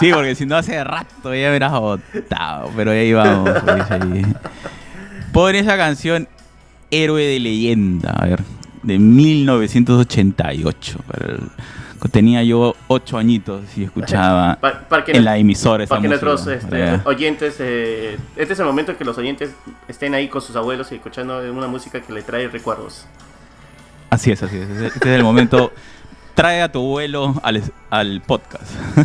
Sí, 0.00 0.10
porque 0.12 0.34
si 0.34 0.44
no 0.44 0.56
hace 0.56 0.82
rato 0.82 1.32
ya 1.34 1.40
me 1.42 1.50
hubieras 1.50 1.70
votado. 1.72 2.68
Pero 2.74 2.90
ahí 2.90 3.12
vamos. 3.12 3.48
pues, 3.64 3.90
ahí. 3.92 4.26
Pon 5.32 5.54
esa 5.54 5.76
canción 5.76 6.26
Héroe 6.90 7.22
de 7.24 7.38
Leyenda, 7.38 8.10
a 8.10 8.26
ver, 8.26 8.40
de 8.82 8.98
1988. 8.98 10.98
para 11.06 11.26
el- 11.34 11.48
Tenía 12.10 12.42
yo 12.42 12.76
ocho 12.88 13.16
añitos 13.18 13.62
y 13.76 13.84
escuchaba 13.84 14.56
Pa- 14.60 14.80
para 14.88 15.04
que, 15.04 15.12
en 15.12 15.24
la 15.24 15.36
emisora 15.38 15.84
esa 15.84 15.90
para 15.96 16.02
que 16.02 16.08
música. 16.08 16.26
nuestros 16.26 16.62
este, 16.62 17.00
oyentes, 17.08 17.56
eh, 17.60 18.18
este 18.36 18.52
es 18.52 18.58
el 18.60 18.66
momento 18.66 18.92
en 18.92 18.98
que 18.98 19.04
los 19.04 19.16
oyentes 19.18 19.50
estén 19.88 20.14
ahí 20.14 20.28
con 20.28 20.42
sus 20.42 20.54
abuelos 20.54 20.92
y 20.92 20.96
escuchando 20.96 21.38
una 21.50 21.66
música 21.66 22.00
que 22.02 22.12
le 22.12 22.22
trae 22.22 22.46
recuerdos. 22.48 23.06
Así 24.10 24.30
es, 24.30 24.42
así 24.42 24.58
es. 24.58 24.68
Este 24.68 25.08
es 25.10 25.16
el 25.16 25.24
momento. 25.24 25.72
Trae 26.34 26.62
a 26.62 26.70
tu 26.72 26.80
abuelo 26.80 27.34
al, 27.44 27.62
al 27.90 28.20
podcast. 28.22 28.64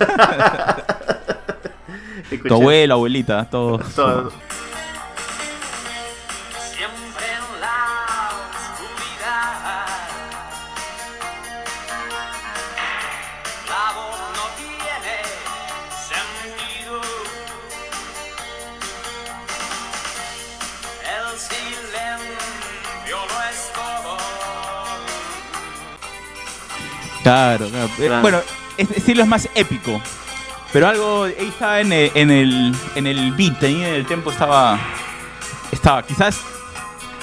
Tu 2.47 2.53
abuelo, 2.53 2.93
abuelita, 2.95 3.49
todos. 3.49 3.93
todo- 3.95 4.31
Claro, 27.23 27.67
claro. 27.69 27.85
Eh, 27.99 28.05
Claro. 28.07 28.21
Bueno, 28.21 28.39
este 28.77 28.99
estilo 28.99 29.23
es 29.23 29.27
más 29.27 29.49
épico. 29.55 30.01
Pero 30.71 30.87
algo, 30.87 31.23
ahí 31.23 31.47
estaba 31.47 31.81
en 31.81 31.91
el, 31.91 32.11
en 32.13 32.31
el, 32.31 32.75
en 32.95 33.07
el 33.07 33.31
beat, 33.33 33.63
ahí 33.63 33.75
en 33.83 33.93
el 33.95 34.05
tempo 34.05 34.29
estaba, 34.29 34.79
estaba. 35.71 36.03
Quizás 36.03 36.41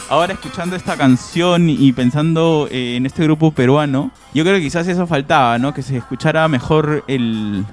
ahora 0.08 0.32
escuchando 0.32 0.74
esta 0.74 0.96
canción 0.96 1.70
y 1.70 1.92
pensando 1.92 2.66
eh, 2.70 2.96
en 2.96 3.06
este 3.06 3.22
grupo 3.22 3.52
peruano, 3.52 4.10
yo 4.34 4.42
creo 4.42 4.56
que 4.56 4.62
quizás 4.62 4.88
eso 4.88 5.06
faltaba, 5.06 5.58
¿no? 5.58 5.72
Que 5.72 5.82
se 5.82 5.96
escuchara 5.96 6.48
mejor 6.48 7.04
el, 7.06 7.64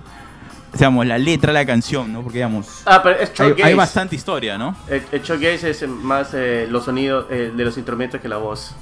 digamos, 0.74 1.08
la 1.08 1.18
letra 1.18 1.52
de 1.54 1.60
la 1.60 1.66
canción, 1.66 2.14
¿no? 2.14 2.22
Porque, 2.22 2.38
digamos, 2.38 2.84
Ah, 2.86 3.02
pero 3.02 3.20
es 3.20 3.32
hay, 3.64 3.74
bastante 3.74 4.16
historia, 4.16 4.60
¿no? 4.60 4.76
El, 4.88 5.04
el 5.12 5.44
es 5.44 5.88
más 5.88 6.36
eh, 6.36 6.68
los 6.70 6.86
sonidos 6.86 7.26
eh, 7.32 7.52
de 7.56 7.66
los 7.66 7.76
instrumentos 7.78 8.22
que 8.22 8.28
la 8.28 8.38
voz. 8.38 8.76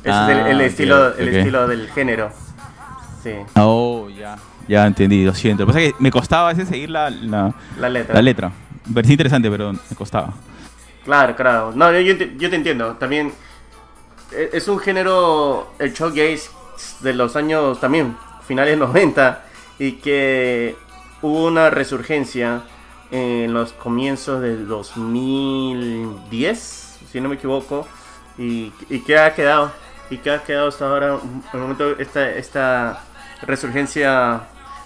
Ese 0.00 0.10
Ah, 0.10 0.28
es 0.32 0.38
el, 0.38 0.46
el 0.48 0.56
ok, 0.56 0.62
estilo, 0.62 1.14
el 1.16 1.28
estilo 1.28 1.68
del 1.68 1.88
género. 1.90 2.32
Sí, 3.22 3.32
Oh, 3.56 4.08
ya. 4.08 4.38
Ya 4.68 4.86
entendí, 4.86 5.24
lo 5.24 5.34
siento. 5.34 5.62
Lo 5.62 5.66
que 5.66 5.72
pasa 5.72 5.84
es 5.84 5.92
que 5.92 6.02
me 6.02 6.10
costaba 6.10 6.50
a 6.50 6.52
veces 6.52 6.68
seguir 6.68 6.90
la, 6.90 7.10
la, 7.10 7.54
la 7.78 7.88
letra. 7.88 8.14
la 8.14 8.22
letra. 8.22 8.52
Parecía 8.92 9.12
interesante, 9.14 9.50
pero 9.50 9.72
me 9.72 9.96
costaba. 9.96 10.34
Claro, 11.04 11.34
claro. 11.36 11.72
No, 11.74 11.90
yo, 11.92 12.00
yo 12.00 12.18
te, 12.18 12.34
yo 12.36 12.50
te 12.50 12.56
entiendo. 12.56 12.94
También 12.96 13.32
eh, 14.32 14.50
es 14.52 14.68
un 14.68 14.78
género, 14.78 15.72
el 15.78 15.94
showgaze 15.94 16.50
de 17.00 17.14
los 17.14 17.34
años 17.34 17.80
también, 17.80 18.14
finales 18.46 18.76
90, 18.78 19.42
y 19.78 19.92
que 19.92 20.76
hubo 21.22 21.46
una 21.46 21.70
resurgencia 21.70 22.60
en 23.10 23.54
los 23.54 23.72
comienzos 23.72 24.42
del 24.42 24.68
2010, 24.68 26.98
si 27.10 27.20
no 27.22 27.30
me 27.30 27.36
equivoco, 27.36 27.88
y, 28.36 28.70
y 28.90 29.00
que 29.00 29.18
ha 29.18 29.34
quedado, 29.34 29.72
y 30.10 30.18
que 30.18 30.30
ha 30.30 30.42
quedado 30.44 30.68
hasta 30.68 30.86
ahora, 30.86 31.18
en 31.54 31.60
momento, 31.60 31.98
esta, 31.98 32.30
esta 32.30 33.02
resurgencia 33.42 34.40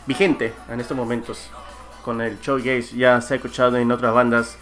vigente 0.06 0.52
en 0.68 0.80
estos 0.80 0.96
momentos. 0.96 1.50
Con 2.04 2.20
el 2.20 2.40
showgaze 2.40 2.96
ya 2.96 3.20
se 3.20 3.34
ha 3.34 3.36
escuchado 3.36 3.76
en 3.76 3.90
otras 3.92 4.12
bandas 4.12 4.56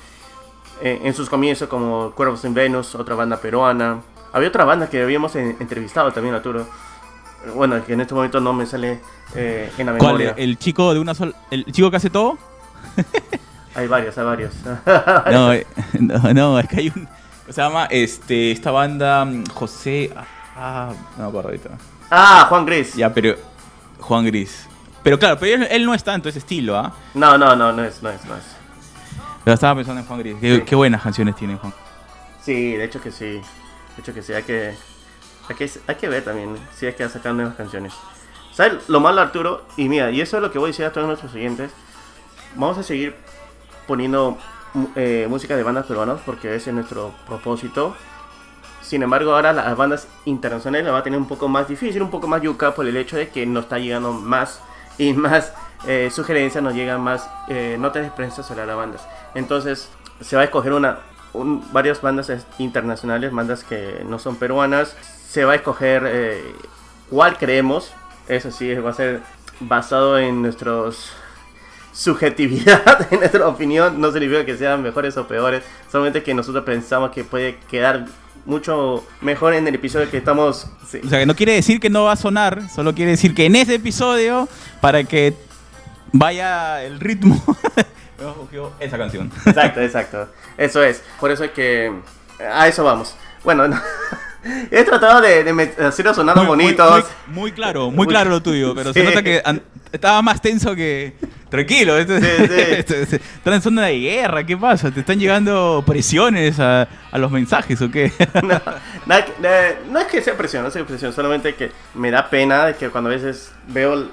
eh, 0.82 1.00
en 1.02 1.14
sus 1.14 1.28
comienzos 1.30 1.68
como 1.68 2.10
Cuervos 2.12 2.44
en 2.44 2.54
Venus, 2.54 2.94
otra 2.94 3.14
banda 3.14 3.38
peruana. 3.38 4.00
Había 4.32 4.48
otra 4.48 4.64
banda 4.64 4.88
que 4.88 5.02
habíamos 5.02 5.34
en- 5.36 5.56
entrevistado 5.60 6.12
también, 6.12 6.34
Arturo. 6.34 6.66
Bueno, 7.54 7.82
que 7.84 7.94
en 7.94 8.02
este 8.02 8.14
momento 8.14 8.38
no 8.40 8.52
me 8.52 8.66
sale 8.66 9.00
eh, 9.34 9.72
en 9.78 9.86
la 9.86 9.92
¿Cuál? 9.96 10.18
memoria. 10.18 10.34
¿El 10.36 10.58
chico 10.58 10.92
de 10.92 11.00
una 11.00 11.14
sola. 11.14 11.32
¿El 11.50 11.64
chico 11.72 11.90
que 11.90 11.96
hace 11.96 12.10
todo? 12.10 12.36
Hay 13.74 13.86
varios, 13.86 14.16
hay 14.18 14.24
varios. 14.24 14.52
No, 15.32 15.52
eh, 15.52 15.66
no, 16.00 16.34
no, 16.34 16.58
es 16.58 16.68
que 16.68 16.76
hay 16.80 16.92
un. 16.94 17.08
Se 17.48 17.60
llama 17.62 17.86
este, 17.86 18.52
esta 18.52 18.70
banda 18.70 19.24
mm, 19.24 19.44
José. 19.54 20.12
Ah, 20.56 20.92
no 21.16 21.22
me 21.24 21.28
acuerdo 21.30 21.48
ahorita. 21.48 21.70
ah, 22.10 22.46
Juan 22.48 22.66
Gris. 22.66 22.94
Ya, 22.94 23.12
pero. 23.12 23.34
Juan 24.00 24.24
Gris. 24.26 24.66
Pero 25.02 25.18
claro, 25.18 25.38
pero 25.38 25.64
él, 25.64 25.84
no 25.86 25.94
es 25.94 26.04
tanto 26.04 26.28
ese 26.28 26.38
estilo, 26.40 26.76
¿ah? 26.76 26.92
No, 27.14 27.38
no, 27.38 27.56
no, 27.56 27.72
no 27.72 27.84
es, 27.84 28.02
no 28.02 28.10
es, 28.10 28.24
no 28.26 28.36
es. 28.36 28.44
Pero 29.44 29.54
estaba 29.54 29.74
pensando 29.76 30.00
en 30.00 30.06
Juan 30.06 30.18
Gris. 30.18 30.36
Qué, 30.40 30.56
Sí. 30.56 30.62
qué 30.66 30.74
buenas 30.74 31.02
canciones 31.02 31.36
tiene 31.36 31.56
Juan. 31.56 31.72
Sí, 32.42 32.72
de 32.74 32.84
hecho 32.84 33.00
que 33.00 33.10
sí. 33.10 33.24
De 33.96 34.00
hecho 34.02 34.12
que 34.12 34.22
sí, 34.22 34.32
hay 34.32 34.42
que, 34.42 34.74
hay 35.48 35.56
que, 35.56 35.70
hay 35.86 35.94
que 35.94 36.08
ver 36.08 36.24
también 36.24 36.56
si 36.76 36.86
hay 36.86 36.92
que 36.94 37.08
sacar 37.08 37.34
nuevas 37.34 37.54
canciones. 37.54 37.94
¿Sabes 38.52 38.88
lo 38.88 39.00
malo, 39.00 39.20
Arturo? 39.22 39.64
Y 39.76 39.88
mira, 39.88 40.10
y 40.10 40.20
eso 40.20 40.36
es 40.36 40.42
lo 40.42 40.50
que 40.52 40.58
voy 40.58 40.68
a 40.68 40.72
decir 40.72 40.84
a 40.84 40.92
todos 40.92 41.06
nuestros 41.06 41.32
oyentes. 41.34 41.70
Vamos 42.56 42.76
a 42.78 42.82
seguir 42.82 43.16
poniendo 43.86 44.36
eh, 44.96 45.26
música 45.30 45.56
de 45.56 45.62
bandas 45.62 45.86
peruanas 45.86 46.20
porque 46.26 46.54
ese 46.54 46.70
es 46.70 46.74
nuestro 46.74 47.14
propósito. 47.26 47.96
Sin 48.90 49.04
embargo, 49.04 49.36
ahora 49.36 49.52
las 49.52 49.76
bandas 49.76 50.08
internacionales 50.24 50.84
la 50.84 50.90
va 50.90 50.98
a 50.98 51.02
tener 51.04 51.16
un 51.16 51.28
poco 51.28 51.46
más 51.46 51.68
difícil, 51.68 52.02
un 52.02 52.10
poco 52.10 52.26
más 52.26 52.42
yuca 52.42 52.74
por 52.74 52.88
el 52.88 52.96
hecho 52.96 53.16
de 53.16 53.28
que 53.28 53.46
nos 53.46 53.62
está 53.64 53.78
llegando 53.78 54.12
más 54.12 54.60
y 54.98 55.12
más 55.26 55.52
eh, 55.86 56.10
sugerencias, 56.12 56.60
nos 56.64 56.74
llegan 56.74 57.00
más 57.00 57.30
eh, 57.46 57.76
notas 57.78 58.02
de 58.02 58.10
prensa 58.10 58.42
sobre 58.42 58.66
las 58.66 58.76
bandas. 58.76 59.06
Entonces, 59.36 59.88
se 60.20 60.34
va 60.34 60.42
a 60.42 60.46
escoger 60.46 60.72
una, 60.72 60.98
un- 61.34 61.62
varias 61.72 62.00
bandas 62.02 62.30
es- 62.30 62.44
internacionales, 62.58 63.30
bandas 63.32 63.62
que 63.62 64.04
no 64.08 64.18
son 64.18 64.34
peruanas. 64.34 64.96
Se 65.28 65.44
va 65.44 65.52
a 65.52 65.54
escoger 65.54 66.02
eh, 66.06 66.52
cuál 67.10 67.38
creemos. 67.38 67.92
Eso 68.26 68.50
sí, 68.50 68.74
va 68.74 68.90
a 68.90 68.94
ser 68.94 69.20
basado 69.60 70.18
en 70.18 70.42
nuestros 70.42 71.12
subjetividad, 71.92 73.06
en 73.12 73.20
nuestra 73.20 73.46
opinión. 73.46 74.00
No 74.00 74.10
significa 74.10 74.44
que 74.44 74.56
sean 74.56 74.82
mejores 74.82 75.16
o 75.16 75.26
peores, 75.28 75.62
solamente 75.90 76.22
que 76.24 76.34
nosotros 76.34 76.64
pensamos 76.64 77.10
que 77.12 77.22
puede 77.24 77.58
quedar 77.70 78.06
mucho 78.50 79.06
mejor 79.20 79.54
en 79.54 79.66
el 79.66 79.74
episodio 79.76 80.10
que 80.10 80.18
estamos. 80.18 80.66
sí. 80.86 81.00
O 81.04 81.08
sea, 81.08 81.20
que 81.20 81.26
no 81.26 81.34
quiere 81.34 81.52
decir 81.52 81.80
que 81.80 81.88
no 81.88 82.04
va 82.04 82.12
a 82.12 82.16
sonar, 82.16 82.68
solo 82.68 82.94
quiere 82.94 83.12
decir 83.12 83.34
que 83.34 83.46
en 83.46 83.56
ese 83.56 83.76
episodio, 83.76 84.48
para 84.80 85.04
que 85.04 85.34
vaya 86.12 86.82
el 86.82 87.00
ritmo, 87.00 87.42
hemos 88.20 88.36
cogido 88.36 88.72
esa 88.80 88.98
canción. 88.98 89.30
Exacto, 89.46 89.80
exacto. 89.80 90.28
Eso 90.58 90.82
es. 90.82 91.02
Por 91.18 91.30
eso 91.30 91.44
es 91.44 91.52
que 91.52 91.92
a 92.52 92.68
eso 92.68 92.84
vamos. 92.84 93.16
Bueno, 93.44 93.68
no. 93.68 93.80
he 94.70 94.84
tratado 94.84 95.20
de, 95.20 95.44
de 95.44 95.84
hacerlo 95.86 96.14
sonando 96.14 96.42
Muy- 96.44 96.56
muy- 96.56 96.64
bonitos. 96.64 97.04
Muy, 97.26 97.34
muy 97.40 97.52
claro, 97.52 97.90
muy 97.90 98.06
claro 98.06 98.30
lo 98.30 98.42
tuyo, 98.42 98.74
pero 98.76 98.92
Sí. 98.92 99.00
se 99.00 99.04
nota 99.04 99.22
que 99.22 99.42
estaba 99.92 100.22
más 100.22 100.40
tenso 100.40 100.74
que... 100.74 101.14
Tranquilo, 101.50 101.98
esto, 101.98 102.16
Sí, 102.20 102.26
sí. 102.26 102.44
esto- 102.44 102.94
esto- 102.94 103.16
están 103.16 103.54
en 103.54 103.60
zona 103.62 103.86
de 103.86 103.98
guerra, 103.98 104.44
¿qué 104.46 104.56
pasa? 104.56 104.92
¿Te 104.92 105.00
están 105.00 105.18
llegando 105.18 105.82
presiones 105.84 106.60
a, 106.60 106.86
a 107.10 107.18
los 107.18 107.30
mensajes 107.32 107.82
o 107.82 107.90
qué? 107.90 108.12
no, 109.06 109.16
eh, 109.16 109.78
no 109.90 109.98
es 109.98 110.06
que 110.06 110.22
sea 110.22 110.36
presión, 110.36 110.62
no 110.62 110.68
es 110.68 110.76
presión, 110.86 111.12
solamente 111.12 111.56
que 111.56 111.72
me 111.94 112.12
da 112.12 112.30
pena 112.30 112.66
de 112.66 112.74
que 112.76 112.88
cuando 112.90 113.10
a 113.10 113.14
veces 113.14 113.50
veo 113.66 114.08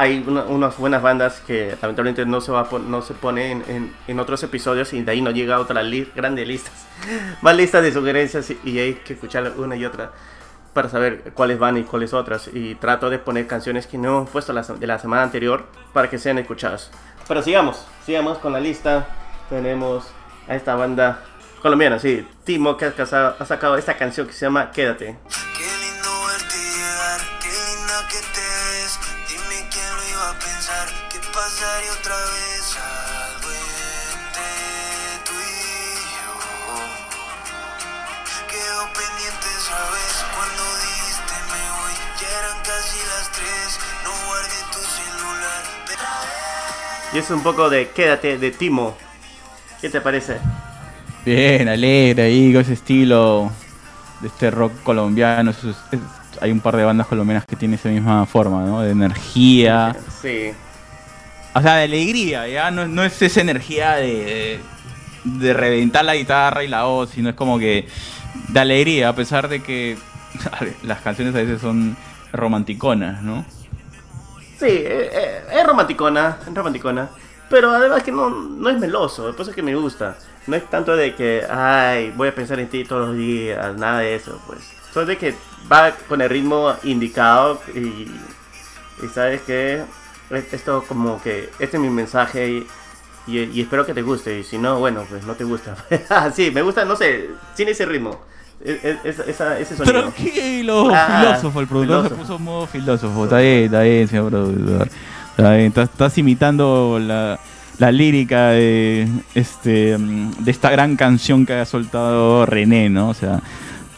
hay 0.00 0.24
una- 0.26 0.44
unas 0.44 0.78
buenas 0.78 1.02
bandas 1.02 1.40
que 1.46 1.76
lamentablemente 1.82 2.24
no 2.24 2.40
se 2.40 2.50
va 2.52 2.60
a 2.62 2.78
no 2.78 3.02
se 3.02 3.12
pone 3.14 3.50
en, 3.52 3.64
en- 3.68 3.92
en 4.08 4.18
otros 4.20 4.42
episodios 4.42 4.92
y 4.94 5.02
de 5.02 5.12
ahí 5.12 5.20
nos 5.20 5.34
llega 5.34 5.58
otra 5.60 5.82
li 5.82 6.10
grandes 6.16 6.46
listas, 6.48 6.72
más 7.42 7.54
listas 7.56 7.82
de 7.82 7.92
sugerencias 7.92 8.50
y, 8.50 8.58
y 8.64 8.78
hay 8.78 8.94
que 8.94 9.12
escuchar 9.14 9.52
una 9.58 9.76
y 9.76 9.84
otra 9.84 10.12
para 10.72 10.88
saber 10.88 11.32
cuáles 11.34 11.58
van 11.58 11.76
y 11.76 11.82
cuáles 11.82 12.14
otras 12.14 12.48
y 12.52 12.76
trato 12.76 13.10
de 13.10 13.18
poner 13.18 13.46
canciones 13.46 13.86
que 13.86 13.98
no 13.98 14.08
hemos 14.18 14.30
puesto 14.30 14.52
la 14.52 14.62
de 14.62 14.86
la 14.86 14.98
semana 14.98 15.22
anterior 15.22 15.66
para 15.92 16.08
que 16.08 16.16
sean 16.18 16.38
escuchadas. 16.38 16.90
Pero 17.28 17.42
sigamos, 17.42 17.84
sigamos 18.06 18.38
con 18.38 18.52
la 18.52 18.60
lista. 18.60 19.06
Tenemos 19.48 20.06
a 20.48 20.54
esta 20.54 20.76
banda 20.76 21.22
colombiana, 21.60 21.98
sí, 21.98 22.26
Timo, 22.44 22.76
que 22.76 22.86
ha 22.86 22.92
ha 23.38 23.44
sacado 23.44 23.76
esta 23.76 23.96
canción 23.96 24.26
que 24.28 24.32
se 24.32 24.46
llama 24.46 24.70
Quédate. 24.70 25.16
Y 47.12 47.18
es 47.18 47.30
un 47.30 47.42
poco 47.42 47.68
de 47.70 47.88
Quédate 47.88 48.38
de 48.38 48.50
Timo. 48.50 48.96
¿Qué 49.80 49.88
te 49.90 50.00
parece? 50.00 50.36
Bien, 51.24 51.68
alegre 51.68 52.22
ahí, 52.24 52.52
con 52.52 52.62
ese 52.62 52.74
estilo 52.74 53.50
de 54.20 54.28
este 54.28 54.50
rock 54.50 54.72
colombiano. 54.82 55.50
Eso 55.50 55.70
es- 55.70 55.76
es- 55.92 56.00
hay 56.40 56.52
un 56.52 56.60
par 56.60 56.76
de 56.76 56.84
bandas 56.84 57.06
colombianas 57.06 57.44
que 57.46 57.56
tienen 57.56 57.78
esa 57.78 57.88
misma 57.88 58.24
forma, 58.26 58.62
¿no? 58.64 58.80
De 58.82 58.90
energía. 58.92 59.96
Sí. 60.22 60.52
O 61.54 61.60
sea, 61.60 61.76
de 61.76 61.84
alegría, 61.84 62.46
ya 62.46 62.70
no, 62.70 62.86
no 62.86 63.02
es 63.02 63.20
esa 63.22 63.40
energía 63.40 63.94
de, 63.96 64.60
de, 65.24 65.46
de 65.46 65.52
reventar 65.52 66.04
la 66.04 66.14
guitarra 66.14 66.62
y 66.62 66.68
la 66.68 66.84
voz, 66.84 67.10
sino 67.10 67.28
es 67.30 67.34
como 67.34 67.58
que 67.58 67.88
de 68.48 68.60
alegría, 68.60 69.08
a 69.08 69.14
pesar 69.16 69.48
de 69.48 69.60
que 69.60 69.98
las 70.84 71.00
canciones 71.00 71.34
a 71.34 71.38
veces 71.38 71.60
son 71.60 71.96
romanticonas, 72.32 73.22
¿no? 73.22 73.44
Sí, 74.60 74.66
eh, 74.66 75.10
eh, 75.12 75.42
es 75.52 75.66
romanticona, 75.66 76.38
es 76.46 76.54
romanticona. 76.54 77.08
Pero 77.48 77.70
además 77.70 78.02
que 78.02 78.12
no, 78.12 78.30
no 78.30 78.68
es 78.70 78.78
meloso, 78.78 79.30
es 79.30 79.48
que 79.48 79.62
me 79.62 79.74
gusta. 79.74 80.16
No 80.46 80.56
es 80.56 80.68
tanto 80.70 80.94
de 80.96 81.14
que, 81.14 81.44
ay, 81.50 82.12
voy 82.16 82.28
a 82.28 82.34
pensar 82.34 82.60
en 82.60 82.68
ti 82.68 82.84
todos 82.84 83.08
los 83.08 83.16
días, 83.16 83.76
nada 83.76 84.00
de 84.00 84.14
eso, 84.14 84.40
pues. 84.46 84.60
Solo 84.92 85.06
de 85.06 85.18
que 85.18 85.34
va 85.70 85.92
con 86.08 86.20
el 86.20 86.28
ritmo 86.30 86.74
indicado 86.84 87.60
y, 87.74 87.78
y 89.02 89.08
sabes 89.14 89.42
que 89.42 89.82
esto 90.52 90.84
como 90.86 91.20
que, 91.22 91.50
este 91.58 91.76
es 91.76 91.82
mi 91.82 91.90
mensaje 91.90 92.48
y, 92.48 92.66
y- 93.26 93.38
y 93.52 93.60
espero 93.62 93.86
que 93.86 93.94
te 93.94 94.02
guste. 94.02 94.38
Y 94.38 94.44
si 94.44 94.58
no, 94.58 94.78
bueno, 94.78 95.04
pues 95.08 95.24
no 95.24 95.34
te 95.34 95.44
gusta. 95.44 95.76
sí, 96.34 96.50
me 96.50 96.62
gusta, 96.62 96.84
no 96.84 96.96
sé, 96.96 97.30
tiene 97.56 97.72
ese 97.72 97.86
ritmo, 97.86 98.20
e- 98.64 98.98
e- 99.04 99.30
esa- 99.30 99.58
ese 99.58 99.76
sonido. 99.76 100.00
Tranquilo, 100.02 100.90
Ah, 100.94 101.22
filósofo, 101.22 101.60
el 101.60 101.66
productor 101.66 102.08
se 102.08 102.14
puso 102.14 102.38
modo 102.38 102.66
filósofo. 102.66 103.24
Está 103.24 103.38
bien, 103.38 103.64
está 103.64 103.80
bien, 103.82 104.08
señor 104.08 104.28
productor. 104.30 104.88
Está 105.36 105.52
bien, 105.54 105.66
estás, 105.68 105.88
estás 105.88 106.18
imitando 106.18 106.98
la, 107.00 107.38
la 107.78 107.92
lírica 107.92 108.48
de, 108.50 109.08
este, 109.34 109.96
mm, 109.96 110.32
de 110.44 110.50
esta 110.50 110.70
gran 110.70 110.96
canción 110.96 111.46
que 111.46 111.54
ha 111.54 111.64
soltado 111.64 112.44
René, 112.46 112.90
¿no? 112.90 113.08
O 113.08 113.14
sea, 113.14 113.40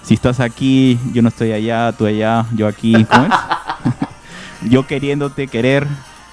si 0.03 0.15
estás 0.15 0.39
aquí, 0.41 0.99
yo 1.13 1.23
no 1.23 1.29
estoy 1.29 1.53
allá, 1.53 1.93
tú 1.93 2.07
allá, 2.07 2.45
yo 2.55 2.69
aquí, 2.69 3.05
¿cómo 3.05 3.25
es? 3.27 3.33
yo 4.71 4.87
queriéndote 4.87 5.49
querer 5.49 5.87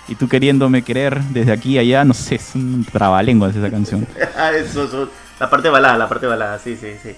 y 0.07 0.15
tú 0.15 0.27
queriéndome 0.27 0.81
querer 0.83 1.21
desde 1.25 1.51
aquí 1.51 1.77
a 1.77 1.81
allá, 1.81 2.03
no 2.03 2.13
sé, 2.13 2.35
es 2.35 2.51
un 2.55 2.85
trabalenguas 2.91 3.55
esa 3.55 3.69
canción. 3.71 4.05
Ah, 4.37 4.51
eso, 4.51 4.83
eso, 4.85 5.09
la 5.39 5.49
parte 5.49 5.69
balada, 5.69 5.97
la 5.97 6.07
parte 6.07 6.25
balada, 6.27 6.57
sí, 6.59 6.75
sí, 6.79 6.87
sí. 7.01 7.09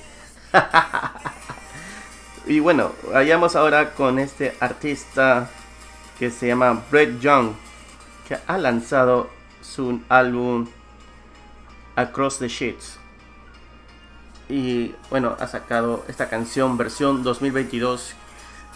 y 2.46 2.60
bueno, 2.60 2.92
vayamos 3.12 3.56
ahora 3.56 3.94
con 3.94 4.20
este 4.20 4.56
artista 4.60 5.50
que 6.20 6.30
se 6.30 6.48
llama 6.48 6.84
Brett 6.92 7.20
Young, 7.20 7.54
que 8.28 8.38
ha 8.46 8.58
lanzado 8.58 9.30
su 9.62 10.02
álbum 10.10 10.68
Across 11.96 12.40
the 12.40 12.48
Sheets. 12.48 12.98
Y 14.50 14.94
bueno, 15.10 15.36
ha 15.40 15.48
sacado 15.48 16.04
esta 16.08 16.30
canción 16.30 16.78
versión 16.78 17.24
2022. 17.24 18.14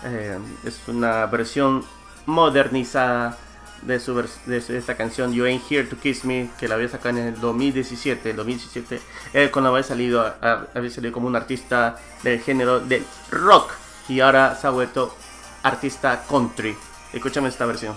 eh, 0.06 0.38
es 0.64 0.82
una 0.88 1.26
versión 1.26 1.84
modernizada 2.26 3.38
de, 3.86 4.00
su 4.00 4.14
de 4.46 4.62
su- 4.62 4.74
esta 4.74 4.96
canción 4.96 5.34
You 5.34 5.46
Ain't 5.46 5.64
Here 5.72 5.84
to 5.86 5.98
Kiss 5.98 6.26
Me, 6.26 6.50
que 6.60 6.68
la 6.68 6.76
había 6.76 6.88
sacado 6.90 7.18
en 7.18 7.26
el 7.28 7.40
2017. 7.40 8.32
El 8.32 8.36
2017 8.38 9.02
eh, 9.34 9.50
cuando 9.52 9.70
había 9.72 9.84
salido, 9.84 10.34
había 10.74 10.90
salido 10.90 11.14
como 11.14 11.28
un 11.28 11.36
artista 11.36 11.98
del 12.24 12.40
género 12.42 12.80
del 12.80 13.06
rock 13.32 13.72
y 14.10 14.20
ahora 14.20 14.56
se 14.60 14.68
ha 14.68 14.70
vuelto 14.72 15.16
artista 15.64 16.24
country. 16.30 16.76
Escúchame 17.14 17.50
esta 17.50 17.66
versión. 17.66 17.96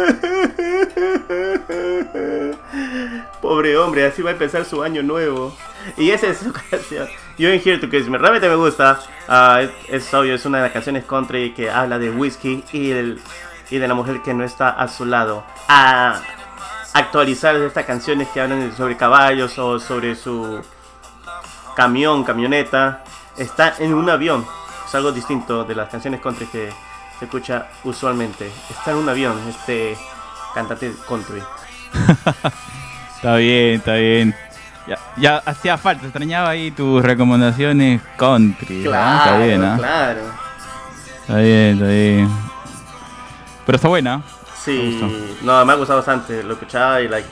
Pobre 3.40 3.76
hombre, 3.76 4.06
así 4.06 4.22
va 4.22 4.30
a 4.30 4.32
empezar 4.32 4.64
su 4.64 4.82
año 4.82 5.02
nuevo. 5.02 5.54
Y 5.96 6.10
esa 6.10 6.28
es 6.28 6.38
su 6.38 6.52
canción. 6.70 7.08
You 7.38 7.48
Ain't 7.48 7.66
Here 7.66 7.78
to 7.78 7.88
Kiss 7.88 8.08
Me. 8.08 8.18
Realmente 8.18 8.48
me 8.48 8.54
gusta. 8.54 9.00
Ah, 9.28 9.62
es, 9.62 9.70
es 9.88 10.14
obvio, 10.14 10.34
es 10.34 10.44
una 10.44 10.58
de 10.58 10.64
las 10.64 10.72
canciones 10.72 11.04
country 11.04 11.54
que 11.54 11.70
habla 11.70 11.98
de 11.98 12.10
whisky 12.10 12.62
y, 12.72 12.90
el, 12.90 13.20
y 13.70 13.78
de 13.78 13.88
la 13.88 13.94
mujer 13.94 14.20
que 14.22 14.34
no 14.34 14.44
está 14.44 14.70
a 14.70 14.88
su 14.88 15.06
lado. 15.06 15.44
A 15.68 16.20
actualizar 16.92 17.56
estas 17.56 17.86
canciones 17.86 18.28
que 18.28 18.40
hablan 18.40 18.76
sobre 18.76 18.96
caballos 18.96 19.58
o 19.58 19.78
sobre 19.78 20.16
su 20.16 20.60
camión, 21.74 22.24
camioneta. 22.24 23.04
Está 23.36 23.74
en 23.78 23.94
un 23.94 24.10
avión. 24.10 24.44
Es 24.86 24.94
algo 24.94 25.12
distinto 25.12 25.64
de 25.64 25.74
las 25.74 25.88
canciones 25.88 26.20
country 26.20 26.46
que 26.46 26.70
se 27.20 27.26
escucha 27.26 27.68
usualmente. 27.84 28.50
Está 28.68 28.90
en 28.90 28.96
un 28.96 29.08
avión, 29.08 29.38
este 29.48 29.96
cantante 30.54 30.92
country. 31.06 31.42
Está 33.16 33.36
bien, 33.36 33.74
está 33.74 33.94
bien. 33.96 34.34
Ya, 34.86 34.98
ya 35.18 35.36
hacía 35.44 35.76
falta, 35.76 36.04
extrañaba 36.06 36.48
ahí 36.48 36.70
tus 36.70 37.02
recomendaciones 37.02 38.00
country. 38.16 38.86
¿ah? 38.90 39.16
Está 39.18 39.38
bien, 39.44 39.62
¿ah? 39.62 39.76
claro. 39.76 40.20
Está 41.20 41.36
bien, 41.36 41.74
está 41.74 41.86
bien. 41.86 42.30
Pero 43.66 43.76
está 43.76 43.88
buena. 43.88 44.22
Sí, 44.64 44.98
Me 45.02 45.46
no, 45.46 45.64
me 45.66 45.72
ha 45.74 45.76
gustado 45.76 45.98
bastante. 45.98 46.42
Lo 46.42 46.54
escuchaba 46.54 47.02
y 47.02 47.08
like. 47.08 47.28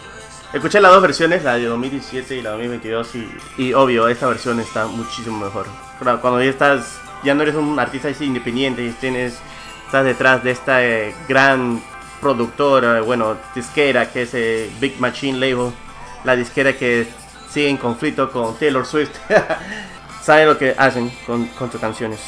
Escuché 0.53 0.79
las 0.79 0.93
dos 0.93 1.01
versiones, 1.01 1.43
la 1.43 1.55
de 1.55 1.65
2017 1.65 2.37
y 2.37 2.43
la 2.43 2.51
de 2.51 2.69
2022 2.69 3.15
y, 3.15 3.29
y 3.57 3.73
obvio, 3.73 4.09
esta 4.09 4.27
versión 4.27 4.61
está 4.61 4.87
muchísimo 4.87 5.39
mejor. 5.39 5.67
Claro, 5.99 6.21
cuando 6.21 6.43
ya 6.43 6.51
estás, 6.51 6.99
ya 7.25 7.35
no 7.35 7.43
eres 7.43 7.55
un 7.55 7.79
artista 7.79 8.11
independiente 8.21 8.85
y 8.85 8.91
tienes, 8.93 9.39
estás 9.89 10.05
detrás 10.05 10.45
de 10.45 10.51
esta 10.51 10.85
eh, 10.85 11.15
gran 11.27 11.81
productora, 12.21 13.01
bueno, 13.01 13.39
disquera 13.55 14.13
que 14.13 14.23
es 14.23 14.35
eh, 14.35 14.69
Big 14.81 15.01
Machine 15.01 15.39
Label, 15.39 15.73
la 16.25 16.37
disquera 16.37 16.75
que 16.75 17.09
sigue 17.49 17.71
en 17.71 17.79
conflicto 17.79 18.31
con 18.31 18.55
Taylor 18.59 18.85
Swift, 18.85 19.13
sabe 20.23 20.45
lo 20.45 20.59
que 20.59 20.75
hacen 20.77 21.11
con, 21.25 21.47
con 21.47 21.73
sus 21.73 21.81
canciones. 21.81 22.21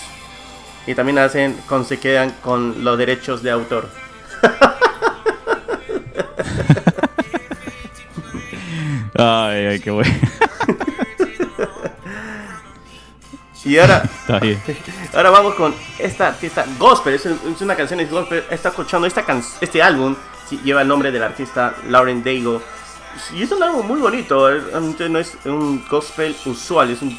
Y 0.87 0.95
también 0.95 1.19
hacen 1.19 1.55
con 1.67 1.85
se 1.85 2.01
quedan 2.01 2.31
con 2.41 2.83
los 2.83 2.97
derechos 2.97 3.43
de 3.43 3.51
autor. 3.51 3.91
Ay, 9.23 9.67
ay, 9.67 9.81
qué 9.81 9.91
bueno. 9.91 10.11
Y 13.65 13.79
ahora, 13.79 14.03
Está 14.05 14.39
bien. 14.39 14.61
ahora 15.15 15.31
vamos 15.31 15.55
con 15.55 15.75
esta 15.99 16.29
artista 16.29 16.65
gospel. 16.79 17.15
Es, 17.15 17.27
un- 17.27 17.41
es 17.55 17.61
una 17.61 17.77
canción 17.77 17.99
de 17.99 18.07
gospel. 18.07 18.45
Está 18.51 18.71
escuchando 18.71 19.07
esta 19.07 19.25
can- 19.25 19.43
este 19.61 19.83
álbum. 19.83 20.17
lleva 20.65 20.83
el 20.83 20.89
nombre 20.89 21.13
del 21.13 21.23
artista 21.23 21.75
Lauren 21.89 22.25
Daigle. 22.25 22.61
Y 23.35 23.43
es 23.43 23.53
un 23.53 23.63
álbum 23.63 23.87
muy 23.87 24.01
bonito. 24.01 24.49
No 25.09 25.19
es 25.19 25.37
un 25.45 25.85
gospel 25.89 26.35
usual. 26.47 26.91
Es 26.91 27.03
un, 27.03 27.19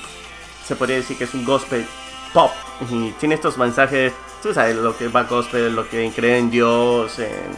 se 0.66 0.76
podría 0.76 0.98
decir 0.98 1.18
que 1.18 1.26
es 1.26 1.34
un 1.34 1.46
gospel 1.46 1.86
pop. 2.34 2.52
Y 2.90 3.12
tiene 3.20 3.36
estos 3.36 3.58
mensajes. 3.58 4.12
Tú 4.42 4.54
sabes 4.54 4.76
lo 4.76 4.98
que 4.98 5.08
va 5.10 5.24
gospel, 5.24 5.76
lo 5.76 5.88
que 5.88 6.12
cree 6.16 6.40
en 6.40 6.50
Dios, 6.50 7.20
en, 7.20 7.52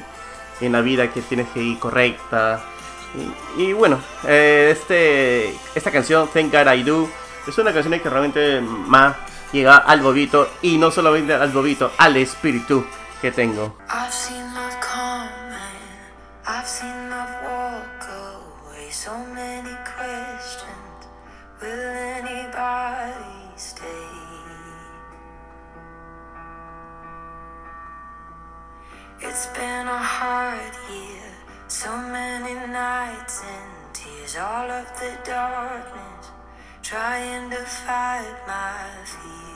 en 0.59 0.71
la 0.73 0.81
vida 0.81 1.09
que 1.09 1.21
tienes 1.21 1.47
que 1.53 1.61
ir 1.63 1.79
correcta. 1.79 2.61
Y, 3.57 3.61
y 3.61 3.73
bueno, 3.73 3.99
eh, 4.27 4.69
este, 4.77 5.55
esta 5.73 5.91
canción, 5.91 6.27
Thank 6.33 6.51
God 6.51 6.73
I 6.73 6.83
Do, 6.83 7.09
es 7.47 7.57
una 7.57 7.73
canción 7.73 7.99
que 7.99 8.09
realmente 8.09 8.61
más 8.61 9.15
llega 9.51 9.77
al 9.77 10.01
bobito 10.01 10.49
y 10.61 10.77
no 10.77 10.91
solamente 10.91 11.33
al 11.33 11.51
bobito, 11.51 11.91
al 11.97 12.15
espíritu 12.17 12.85
que 13.21 13.31
tengo. 13.31 13.77
I've 13.89 14.11
seen 14.11 14.53
love 14.53 14.75
come 14.81 15.29
and 15.51 16.47
I've 16.47 16.67
seen 16.67 17.09
love 17.09 17.29
walk 17.43 18.07
away. 18.09 18.89
So 18.91 19.11
many 19.33 19.75
questions. 19.83 21.07
Will 21.61 21.69
anybody 21.69 23.51
stay? 23.55 23.83
It's 29.21 29.47
been 29.47 29.87
a 29.87 29.97
hard 29.97 30.73
year. 30.89 31.31
So 31.67 31.95
many 31.97 32.55
nights 32.67 33.41
and 33.41 33.93
tears. 33.93 34.35
All 34.35 34.69
of 34.69 34.85
the 34.99 35.17
darkness. 35.23 36.12
Trying 36.83 37.49
to 37.49 37.63
fight 37.63 38.35
my 38.45 39.05
fears. 39.05 39.53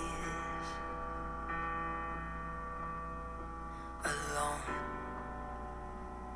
alone. 4.05 4.61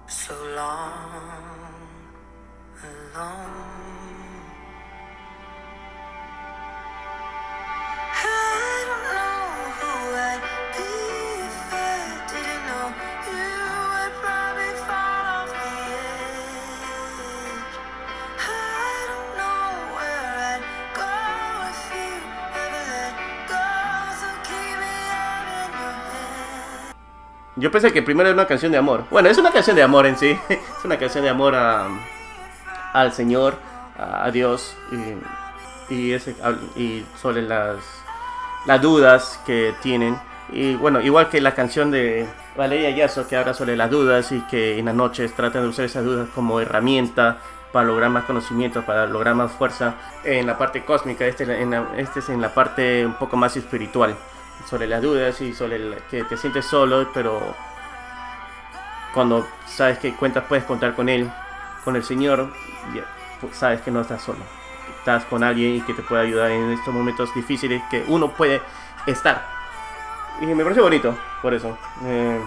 So 0.08 0.36
long, 0.54 1.34
alone. 2.84 3.61
Yo 27.62 27.69
pensé 27.71 27.93
que 27.93 28.02
primero 28.02 28.28
era 28.28 28.34
una 28.34 28.47
canción 28.47 28.71
de 28.71 28.80
amor. 28.80 29.06
Bueno, 29.12 29.30
es 29.30 29.38
una 29.38 29.52
canción 29.52 29.76
de 29.76 29.84
amor 29.84 30.08
en 30.08 30.17
sí. 30.17 30.36
Es 30.50 30.84
una 30.84 30.97
canción 30.97 31.24
de 31.24 31.30
amor 31.30 31.54
a, 31.56 31.88
al 32.93 33.13
Señor, 33.13 33.54
a, 33.97 34.30
Dios 34.32 34.76
y, 35.89 35.93
y, 35.93 36.13
ese, 36.13 36.36
y 36.76 37.06
sobre 37.21 37.43
las, 37.43 37.78
las 38.65 38.82
dudas 38.82 39.39
que 39.45 39.76
tienen. 39.84 40.17
Y 40.52 40.74
bueno, 40.76 41.02
igual 41.02 41.30
que 41.30 41.39
la 41.39 41.54
canción 41.54 41.91
de 41.91 42.28
Valeria 42.58 42.89
Yasso 42.89 43.28
que 43.28 43.38
habla 43.38 43.54
sobre 43.54 43.78
las 43.78 43.91
dudas 43.91 44.32
y 44.32 44.41
que 44.47 44.80
en 44.80 44.86
las 44.86 44.95
noches 44.95 45.32
tratan 45.34 45.62
de 45.62 45.67
usar 45.69 45.86
esas 45.86 46.04
dudas 46.04 46.28
como 46.34 46.60
herramienta 46.60 47.38
para 47.71 47.86
lograr 47.86 48.10
más 48.10 48.26
conocimiento, 48.26 48.82
para 48.82 49.06
lograr 49.06 49.36
más 49.36 49.52
fuerza 49.52 49.93
en 50.26 50.47
la 50.47 50.58
parte 50.58 50.84
cósmica. 50.84 51.26
Este, 51.26 51.43
en 51.62 51.69
la- 51.71 51.86
este 51.95 52.19
es 52.21 52.30
en 52.30 52.41
la 52.41 52.50
parte 52.54 53.06
un 53.06 53.13
poco 53.13 53.38
más 53.38 53.56
espiritual, 53.56 54.15
sobre 54.69 54.88
las 54.88 55.02
dudas 55.02 55.39
y 55.41 55.54
sobre 55.54 55.76
el- 55.78 55.97
que 56.10 56.24
te 56.24 56.38
sientes 56.38 56.65
solo, 56.65 57.10
pero 57.13 57.56
cuando 59.13 59.45
sabes 59.67 60.00
que 60.00 60.13
cuentas, 60.15 60.43
puedes 60.47 60.63
contar 60.65 60.95
con 60.95 61.10
Él, 61.10 61.30
con 61.84 61.95
el 61.95 62.04
Señor, 62.04 62.52
ya, 62.95 63.04
pues, 63.41 63.56
sabes 63.58 63.82
que 63.82 63.91
no 63.91 64.02
estás 64.02 64.21
solo. 64.21 64.39
Estás 65.00 65.26
con 65.26 65.43
alguien 65.43 65.76
y 65.76 65.82
que 65.82 65.93
te 65.93 66.02
puede 66.04 66.24
ayudar 66.24 66.52
en 66.52 66.71
estos 66.71 66.93
momentos 66.93 67.34
difíciles 67.34 67.82
que 67.89 68.06
uno 68.08 68.30
puede 68.32 68.62
estar. 69.08 69.41
Y 70.39 70.45
me 70.45 70.63
pareció 70.63 70.84
bonito, 70.84 71.17
por 71.41 71.54
eso. 71.54 71.78
Eh, 72.06 72.39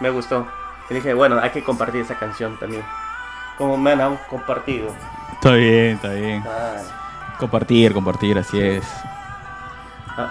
me 0.00 0.10
gustó. 0.10 0.46
Y 0.88 0.94
dije, 0.94 1.14
bueno, 1.14 1.38
hay 1.40 1.50
que 1.50 1.62
compartir 1.62 2.00
esa 2.00 2.18
canción 2.18 2.58
también. 2.58 2.82
Como 3.56 3.76
me 3.76 3.92
han 3.92 4.16
compartido. 4.28 4.94
Está 5.34 5.52
bien, 5.52 5.94
está 5.96 6.08
bien. 6.08 6.42
Compartir, 7.38 7.92
compartir, 7.94 8.38
así 8.38 8.60
es. 8.60 8.84
ah, 10.16 10.30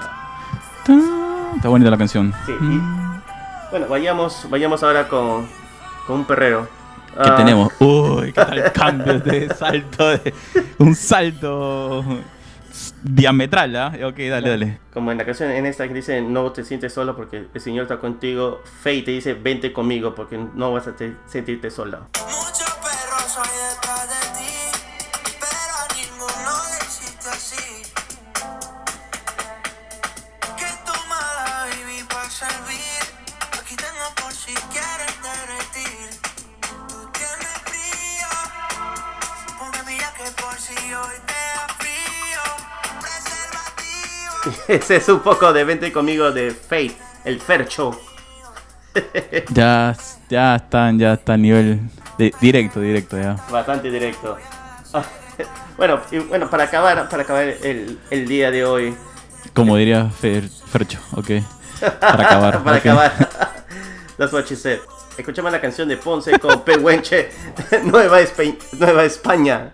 Está 1.55 1.69
bonita 1.69 1.89
la 1.91 1.97
canción. 1.97 2.33
sí. 2.45 2.51
y- 2.61 2.81
bueno, 3.71 3.87
vayamos, 3.87 4.47
vayamos 4.49 4.81
ahora 4.81 5.07
con, 5.07 5.47
con 6.07 6.17
un 6.21 6.25
perrero. 6.25 6.67
¿Qué 7.13 7.29
Ah, 7.29 7.35
tenemos? 7.35 7.71
Uy, 7.79 8.27
qué 8.27 8.33
tal 8.33 8.71
cambio 8.71 9.19
de 9.19 9.49
salto, 9.53 10.09
de, 10.09 10.33
un 10.79 10.95
salto 10.95 12.03
diametral, 13.03 13.75
¿ah? 13.75 13.91
Ok, 14.07 14.17
dale, 14.29 14.49
dale. 14.49 14.79
Como 14.93 15.11
en 15.11 15.17
la 15.19 15.25
canción 15.25 15.51
en 15.51 15.65
esta 15.65 15.87
que 15.87 15.93
dice 15.93 16.21
no 16.21 16.51
te 16.51 16.63
sientes 16.63 16.93
solo 16.93 17.15
porque 17.15 17.45
el 17.53 17.61
Señor 17.61 17.83
está 17.83 17.97
contigo. 17.99 18.61
Faye 18.81 19.01
te 19.03 19.11
dice 19.11 19.33
vente 19.35 19.71
conmigo 19.73 20.15
porque 20.15 20.37
no 20.55 20.71
vas 20.73 20.87
a 20.87 20.95
te- 20.95 21.15
sentirte 21.27 21.69
sola. 21.69 22.01
Ese 44.75 44.97
es 44.97 45.09
un 45.09 45.19
poco 45.19 45.51
de 45.51 45.63
vente 45.63 45.91
conmigo 45.91 46.31
de 46.31 46.51
Faye, 46.51 46.95
el 47.25 47.39
Fercho. 47.41 47.91
Ya, 49.49 49.95
ya 50.29 50.55
están, 50.55 50.97
ya 50.99 51.13
está 51.13 51.33
a 51.33 51.37
nivel 51.37 51.79
de- 52.17 52.33
directo, 52.41 52.79
directo, 52.81 53.17
ya. 53.17 53.35
Bastante 53.49 53.89
directo. 53.91 54.35
Ah, 54.93 55.03
bueno, 55.77 55.99
y 56.11 56.17
bueno, 56.19 56.49
para 56.49 56.63
acabar, 56.65 57.07
para 57.07 57.23
acabar 57.23 57.43
el, 57.43 57.99
el 58.09 58.27
día 58.27 58.51
de 58.51 58.65
hoy. 58.65 58.95
Como 59.53 59.77
diría 59.77 60.09
Fer- 60.21 60.49
Fercho, 60.49 60.99
ok. 61.13 61.29
Para 61.99 62.23
acabar. 62.25 62.63
para 62.63 62.77
acabar. 62.77 63.29
That's 64.17 64.33
what 64.33 64.45
she 64.47 64.55
said. 64.55 64.79
Escuchamos 65.17 65.51
la 65.51 65.61
canción 65.61 65.87
de 65.87 65.97
Ponce 65.97 66.37
con 66.39 66.61
Pehuenche, 66.63 67.29
Nueva, 67.83 68.21
Espe- 68.21 68.57
Nueva 68.79 69.03
España. 69.05 69.71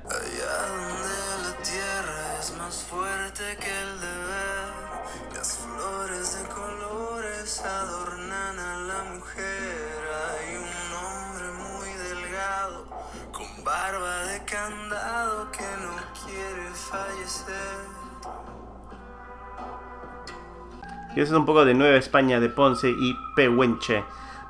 Y 21.15 21.21
eso 21.21 21.33
es 21.33 21.39
un 21.39 21.45
poco 21.45 21.63
de 21.65 21.73
Nueva 21.73 21.97
España 21.97 22.39
de 22.39 22.49
Ponce 22.49 22.89
y 22.89 23.15
Pehuenche. 23.35 24.03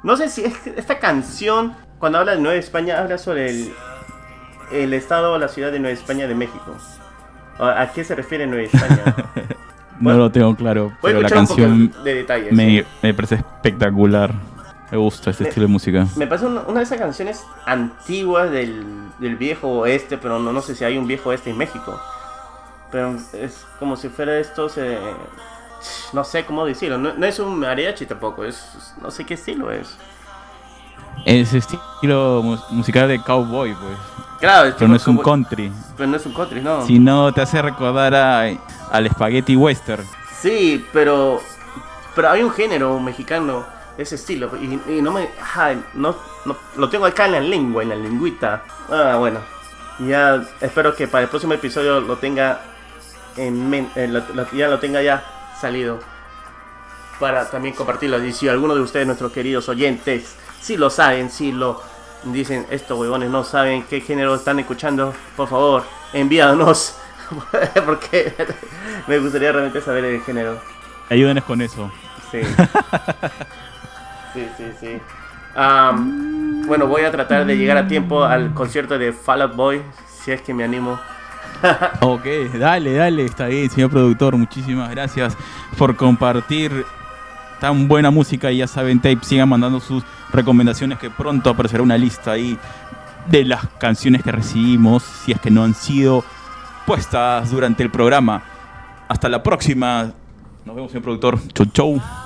No 0.03 0.17
sé 0.17 0.29
si 0.29 0.43
es- 0.43 0.67
esta 0.67 0.99
canción, 0.99 1.75
cuando 1.99 2.19
habla 2.19 2.33
de 2.35 2.41
Nueva 2.41 2.57
España, 2.57 2.99
habla 2.99 3.17
sobre 3.17 3.49
el, 3.49 3.73
el 4.71 4.93
estado 4.93 5.33
o 5.33 5.37
la 5.37 5.47
ciudad 5.47 5.71
de 5.71 5.79
Nueva 5.79 5.93
España 5.93 6.27
de 6.27 6.35
México. 6.35 6.75
¿A 7.59 7.89
qué 7.93 8.03
se 8.03 8.15
refiere 8.15 8.47
Nueva 8.47 8.63
España? 8.63 9.15
No 9.97 10.11
lo 10.13 10.29
tengo 10.29 10.53
claro, 10.57 10.91
pero 11.01 11.21
la 11.21 11.29
canción 11.29 11.89
de 12.03 12.15
detalles. 12.15 12.51
me, 12.51 12.81
¿sí? 12.81 12.85
me 13.01 13.13
parece 13.13 13.35
espectacular. 13.35 14.33
Me 14.91 14.97
gusta 14.97 15.29
este 15.29 15.43
Me- 15.43 15.49
estilo 15.49 15.67
de 15.67 15.71
música. 15.71 16.05
Me 16.17 16.27
parece 16.27 16.47
una, 16.47 16.63
una 16.63 16.79
de 16.79 16.83
esas 16.83 16.97
canciones 16.99 17.45
antiguas 17.65 18.51
del, 18.51 18.85
del 19.19 19.37
viejo 19.37 19.69
oeste, 19.69 20.17
pero 20.17 20.37
no, 20.37 20.51
no 20.51 20.59
sé 20.61 20.75
si 20.75 20.83
hay 20.83 20.97
un 20.97 21.07
viejo 21.07 21.29
oeste 21.29 21.49
en 21.51 21.57
México. 21.57 21.97
Pero 22.91 23.15
es 23.33 23.65
como 23.79 23.95
si 23.95 24.09
fuera 24.09 24.37
esto, 24.37 24.67
se, 24.67 24.99
no 26.13 26.23
sé 26.23 26.45
cómo 26.45 26.65
decirlo. 26.65 26.97
No, 26.97 27.13
no 27.13 27.25
es 27.25 27.39
un 27.39 27.59
mariachi 27.59 28.05
tampoco, 28.05 28.43
es 28.45 28.93
no 29.01 29.11
sé 29.11 29.25
qué 29.25 29.33
estilo 29.35 29.71
es. 29.71 29.95
Ese 31.25 31.57
estilo 31.59 32.41
mu- 32.43 32.57
musical 32.71 33.07
de 33.07 33.21
cowboy, 33.21 33.73
pues. 33.73 33.97
Claro, 34.39 34.73
Pero 34.77 34.87
no 34.89 34.95
es 34.95 35.07
un 35.07 35.17
country. 35.17 35.71
Pero 35.97 36.09
no 36.09 36.17
es 36.17 36.25
un 36.25 36.33
country, 36.33 36.61
no. 36.61 36.85
Si 36.85 36.99
no, 36.99 37.33
te 37.33 37.41
hace 37.41 37.61
recordar 37.61 38.13
a, 38.13 38.41
al 38.91 39.09
spaghetti 39.09 39.55
western. 39.55 40.05
Sí, 40.39 40.85
pero 40.93 41.41
pero 42.13 42.29
hay 42.29 42.43
un 42.43 42.51
género 42.51 42.99
mexicano 42.99 43.65
de 43.97 44.03
ese 44.03 44.15
estilo 44.15 44.51
y, 44.61 44.79
y 44.97 45.01
no 45.01 45.11
me 45.11 45.29
no, 45.95 46.15
no- 46.45 46.57
lo 46.77 46.89
tengo 46.89 47.05
acá 47.05 47.25
en 47.25 47.31
la 47.33 47.39
lengua, 47.39 47.81
en 47.83 47.89
la 47.89 47.95
lingüita. 47.95 48.63
Ah, 48.89 49.15
bueno. 49.17 49.39
Ya 49.99 50.43
espero 50.59 50.93
que 50.95 51.07
para 51.07 51.23
el 51.23 51.29
próximo 51.29 51.53
episodio 51.53 52.01
lo 52.01 52.17
tenga 52.17 52.59
en 53.37 53.69
men- 53.69 53.89
eh, 53.95 54.11
ya 54.53 54.67
lo 54.67 54.77
tenga 54.79 55.01
ya 55.01 55.23
salido 55.59 55.99
para 57.19 57.49
también 57.49 57.75
compartirlo. 57.75 58.23
Y 58.23 58.33
si 58.33 58.47
alguno 58.47 58.75
de 58.75 58.81
ustedes, 58.81 59.05
nuestros 59.05 59.31
queridos 59.31 59.69
oyentes, 59.69 60.35
si 60.61 60.77
lo 60.77 60.89
saben, 60.89 61.29
si 61.29 61.51
lo 61.51 61.81
dicen, 62.23 62.65
estos 62.69 62.99
huevones 62.99 63.29
no 63.29 63.43
saben 63.43 63.83
qué 63.83 64.01
género 64.01 64.35
están 64.35 64.59
escuchando, 64.59 65.13
por 65.35 65.47
favor, 65.47 65.83
envíanos. 66.13 66.97
Porque 67.85 68.33
me 69.07 69.19
gustaría 69.19 69.51
realmente 69.51 69.81
saber 69.81 70.05
el 70.05 70.21
género. 70.21 70.59
Ayúdenos 71.09 71.43
con 71.43 71.61
eso. 71.61 71.91
Sí. 72.31 72.41
Sí, 74.35 74.45
sí, 74.57 74.65
sí. 74.81 75.01
Am, 75.55 76.67
bueno, 76.67 76.87
voy 76.87 77.03
a 77.03 77.11
tratar 77.11 77.45
de 77.45 77.55
llegar 77.55 77.77
a 77.77 77.87
tiempo 77.87 78.25
al 78.25 78.53
concierto 78.53 78.99
de 78.99 79.13
Fall 79.13 79.43
Out 79.43 79.55
Boy, 79.55 79.81
si 80.21 80.33
es 80.33 80.41
que 80.41 80.53
me 80.53 80.65
animo. 80.65 80.99
Ok, 82.01 82.25
dale, 82.59 82.93
dale, 82.93 83.25
está 83.25 83.47
bien, 83.47 83.69
señor 83.69 83.89
productor. 83.89 84.37
Muchísimas 84.37 84.89
gracias 84.91 85.37
por 85.77 85.95
compartir 85.95 86.85
tan 87.59 87.87
buena 87.87 88.11
música. 88.11 88.51
Y 88.51 88.57
ya 88.57 88.67
saben, 88.67 88.99
Tape, 88.99 89.19
sigan 89.21 89.49
mandando 89.49 89.79
sus 89.79 90.03
recomendaciones 90.31 90.99
que 90.99 91.09
pronto 91.09 91.49
aparecerá 91.49 91.83
una 91.83 91.97
lista 91.97 92.31
ahí 92.31 92.57
de 93.27 93.43
las 93.45 93.67
canciones 93.79 94.23
que 94.23 94.31
recibimos, 94.31 95.03
si 95.03 95.31
es 95.31 95.39
que 95.39 95.49
no 95.51 95.63
han 95.63 95.73
sido 95.73 96.23
puestas 96.85 97.49
durante 97.49 97.83
el 97.83 97.89
programa. 97.89 98.43
Hasta 99.07 99.29
la 99.29 99.41
próxima. 99.41 100.11
Nos 100.65 100.75
vemos, 100.75 100.91
señor 100.91 101.03
productor. 101.03 101.39
Chau, 101.53 101.65
chau. 101.67 102.24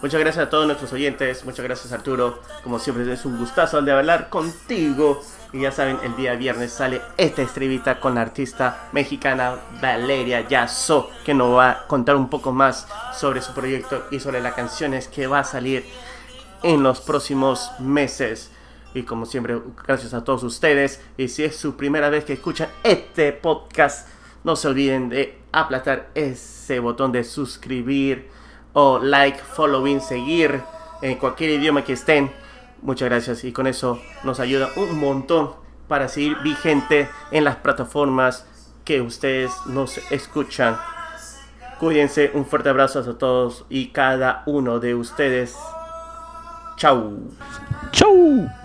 Muchas 0.00 0.20
gracias 0.20 0.46
a 0.46 0.48
todos 0.48 0.64
nuestros 0.64 0.92
oyentes, 0.92 1.44
muchas 1.44 1.64
gracias 1.64 1.92
Arturo. 1.92 2.38
Como 2.62 2.78
siempre 2.78 3.12
es 3.12 3.24
un 3.24 3.36
gustazo 3.36 3.82
de 3.82 3.90
hablar 3.90 4.28
contigo. 4.28 5.20
Y 5.52 5.62
ya 5.62 5.72
saben, 5.72 5.98
el 6.04 6.14
día 6.14 6.36
viernes 6.36 6.72
sale 6.72 7.02
esta 7.16 7.42
estribita 7.42 7.98
con 7.98 8.14
la 8.14 8.20
artista 8.20 8.88
mexicana 8.92 9.56
Valeria 9.82 10.46
Yasso, 10.46 11.10
que 11.24 11.34
nos 11.34 11.56
va 11.56 11.70
a 11.70 11.86
contar 11.88 12.14
un 12.14 12.30
poco 12.30 12.52
más 12.52 12.86
sobre 13.12 13.42
su 13.42 13.52
proyecto 13.54 14.04
y 14.12 14.20
sobre 14.20 14.40
las 14.40 14.54
canciones 14.54 15.08
que 15.08 15.26
va 15.26 15.40
a 15.40 15.44
salir 15.44 15.84
en 16.62 16.84
los 16.84 17.00
próximos 17.00 17.72
meses. 17.80 18.52
Y 18.94 19.02
como 19.02 19.26
siempre, 19.26 19.60
gracias 19.84 20.14
a 20.14 20.22
todos 20.22 20.44
ustedes. 20.44 21.00
Y 21.16 21.26
si 21.26 21.42
es 21.42 21.56
su 21.56 21.76
primera 21.76 22.08
vez 22.08 22.24
que 22.24 22.34
escuchan 22.34 22.68
este 22.84 23.32
podcast, 23.32 24.06
no 24.44 24.54
se 24.54 24.68
olviden 24.68 25.08
de 25.08 25.38
aplastar 25.50 26.10
ese 26.14 26.78
botón 26.78 27.10
de 27.10 27.24
suscribir 27.24 28.37
o 28.72 28.98
like, 28.98 29.38
following, 29.38 30.00
seguir 30.00 30.62
en 31.02 31.16
cualquier 31.16 31.50
idioma 31.50 31.84
que 31.84 31.94
estén. 31.94 32.32
Muchas 32.82 33.08
gracias 33.08 33.44
y 33.44 33.52
con 33.52 33.66
eso 33.66 34.00
nos 34.24 34.40
ayuda 34.40 34.68
un 34.76 34.98
montón 34.98 35.52
para 35.88 36.08
seguir 36.08 36.36
vigente 36.42 37.08
en 37.30 37.44
las 37.44 37.56
plataformas 37.56 38.46
que 38.84 39.00
ustedes 39.00 39.52
nos 39.66 39.98
escuchan. 40.10 40.78
Cuídense, 41.78 42.30
un 42.34 42.44
fuerte 42.44 42.68
abrazo 42.68 43.00
a 43.00 43.18
todos 43.18 43.64
y 43.68 43.88
cada 43.88 44.42
uno 44.46 44.80
de 44.80 44.94
ustedes. 44.94 45.56
Chau. 46.76 47.30
¡Chau! 47.92 48.57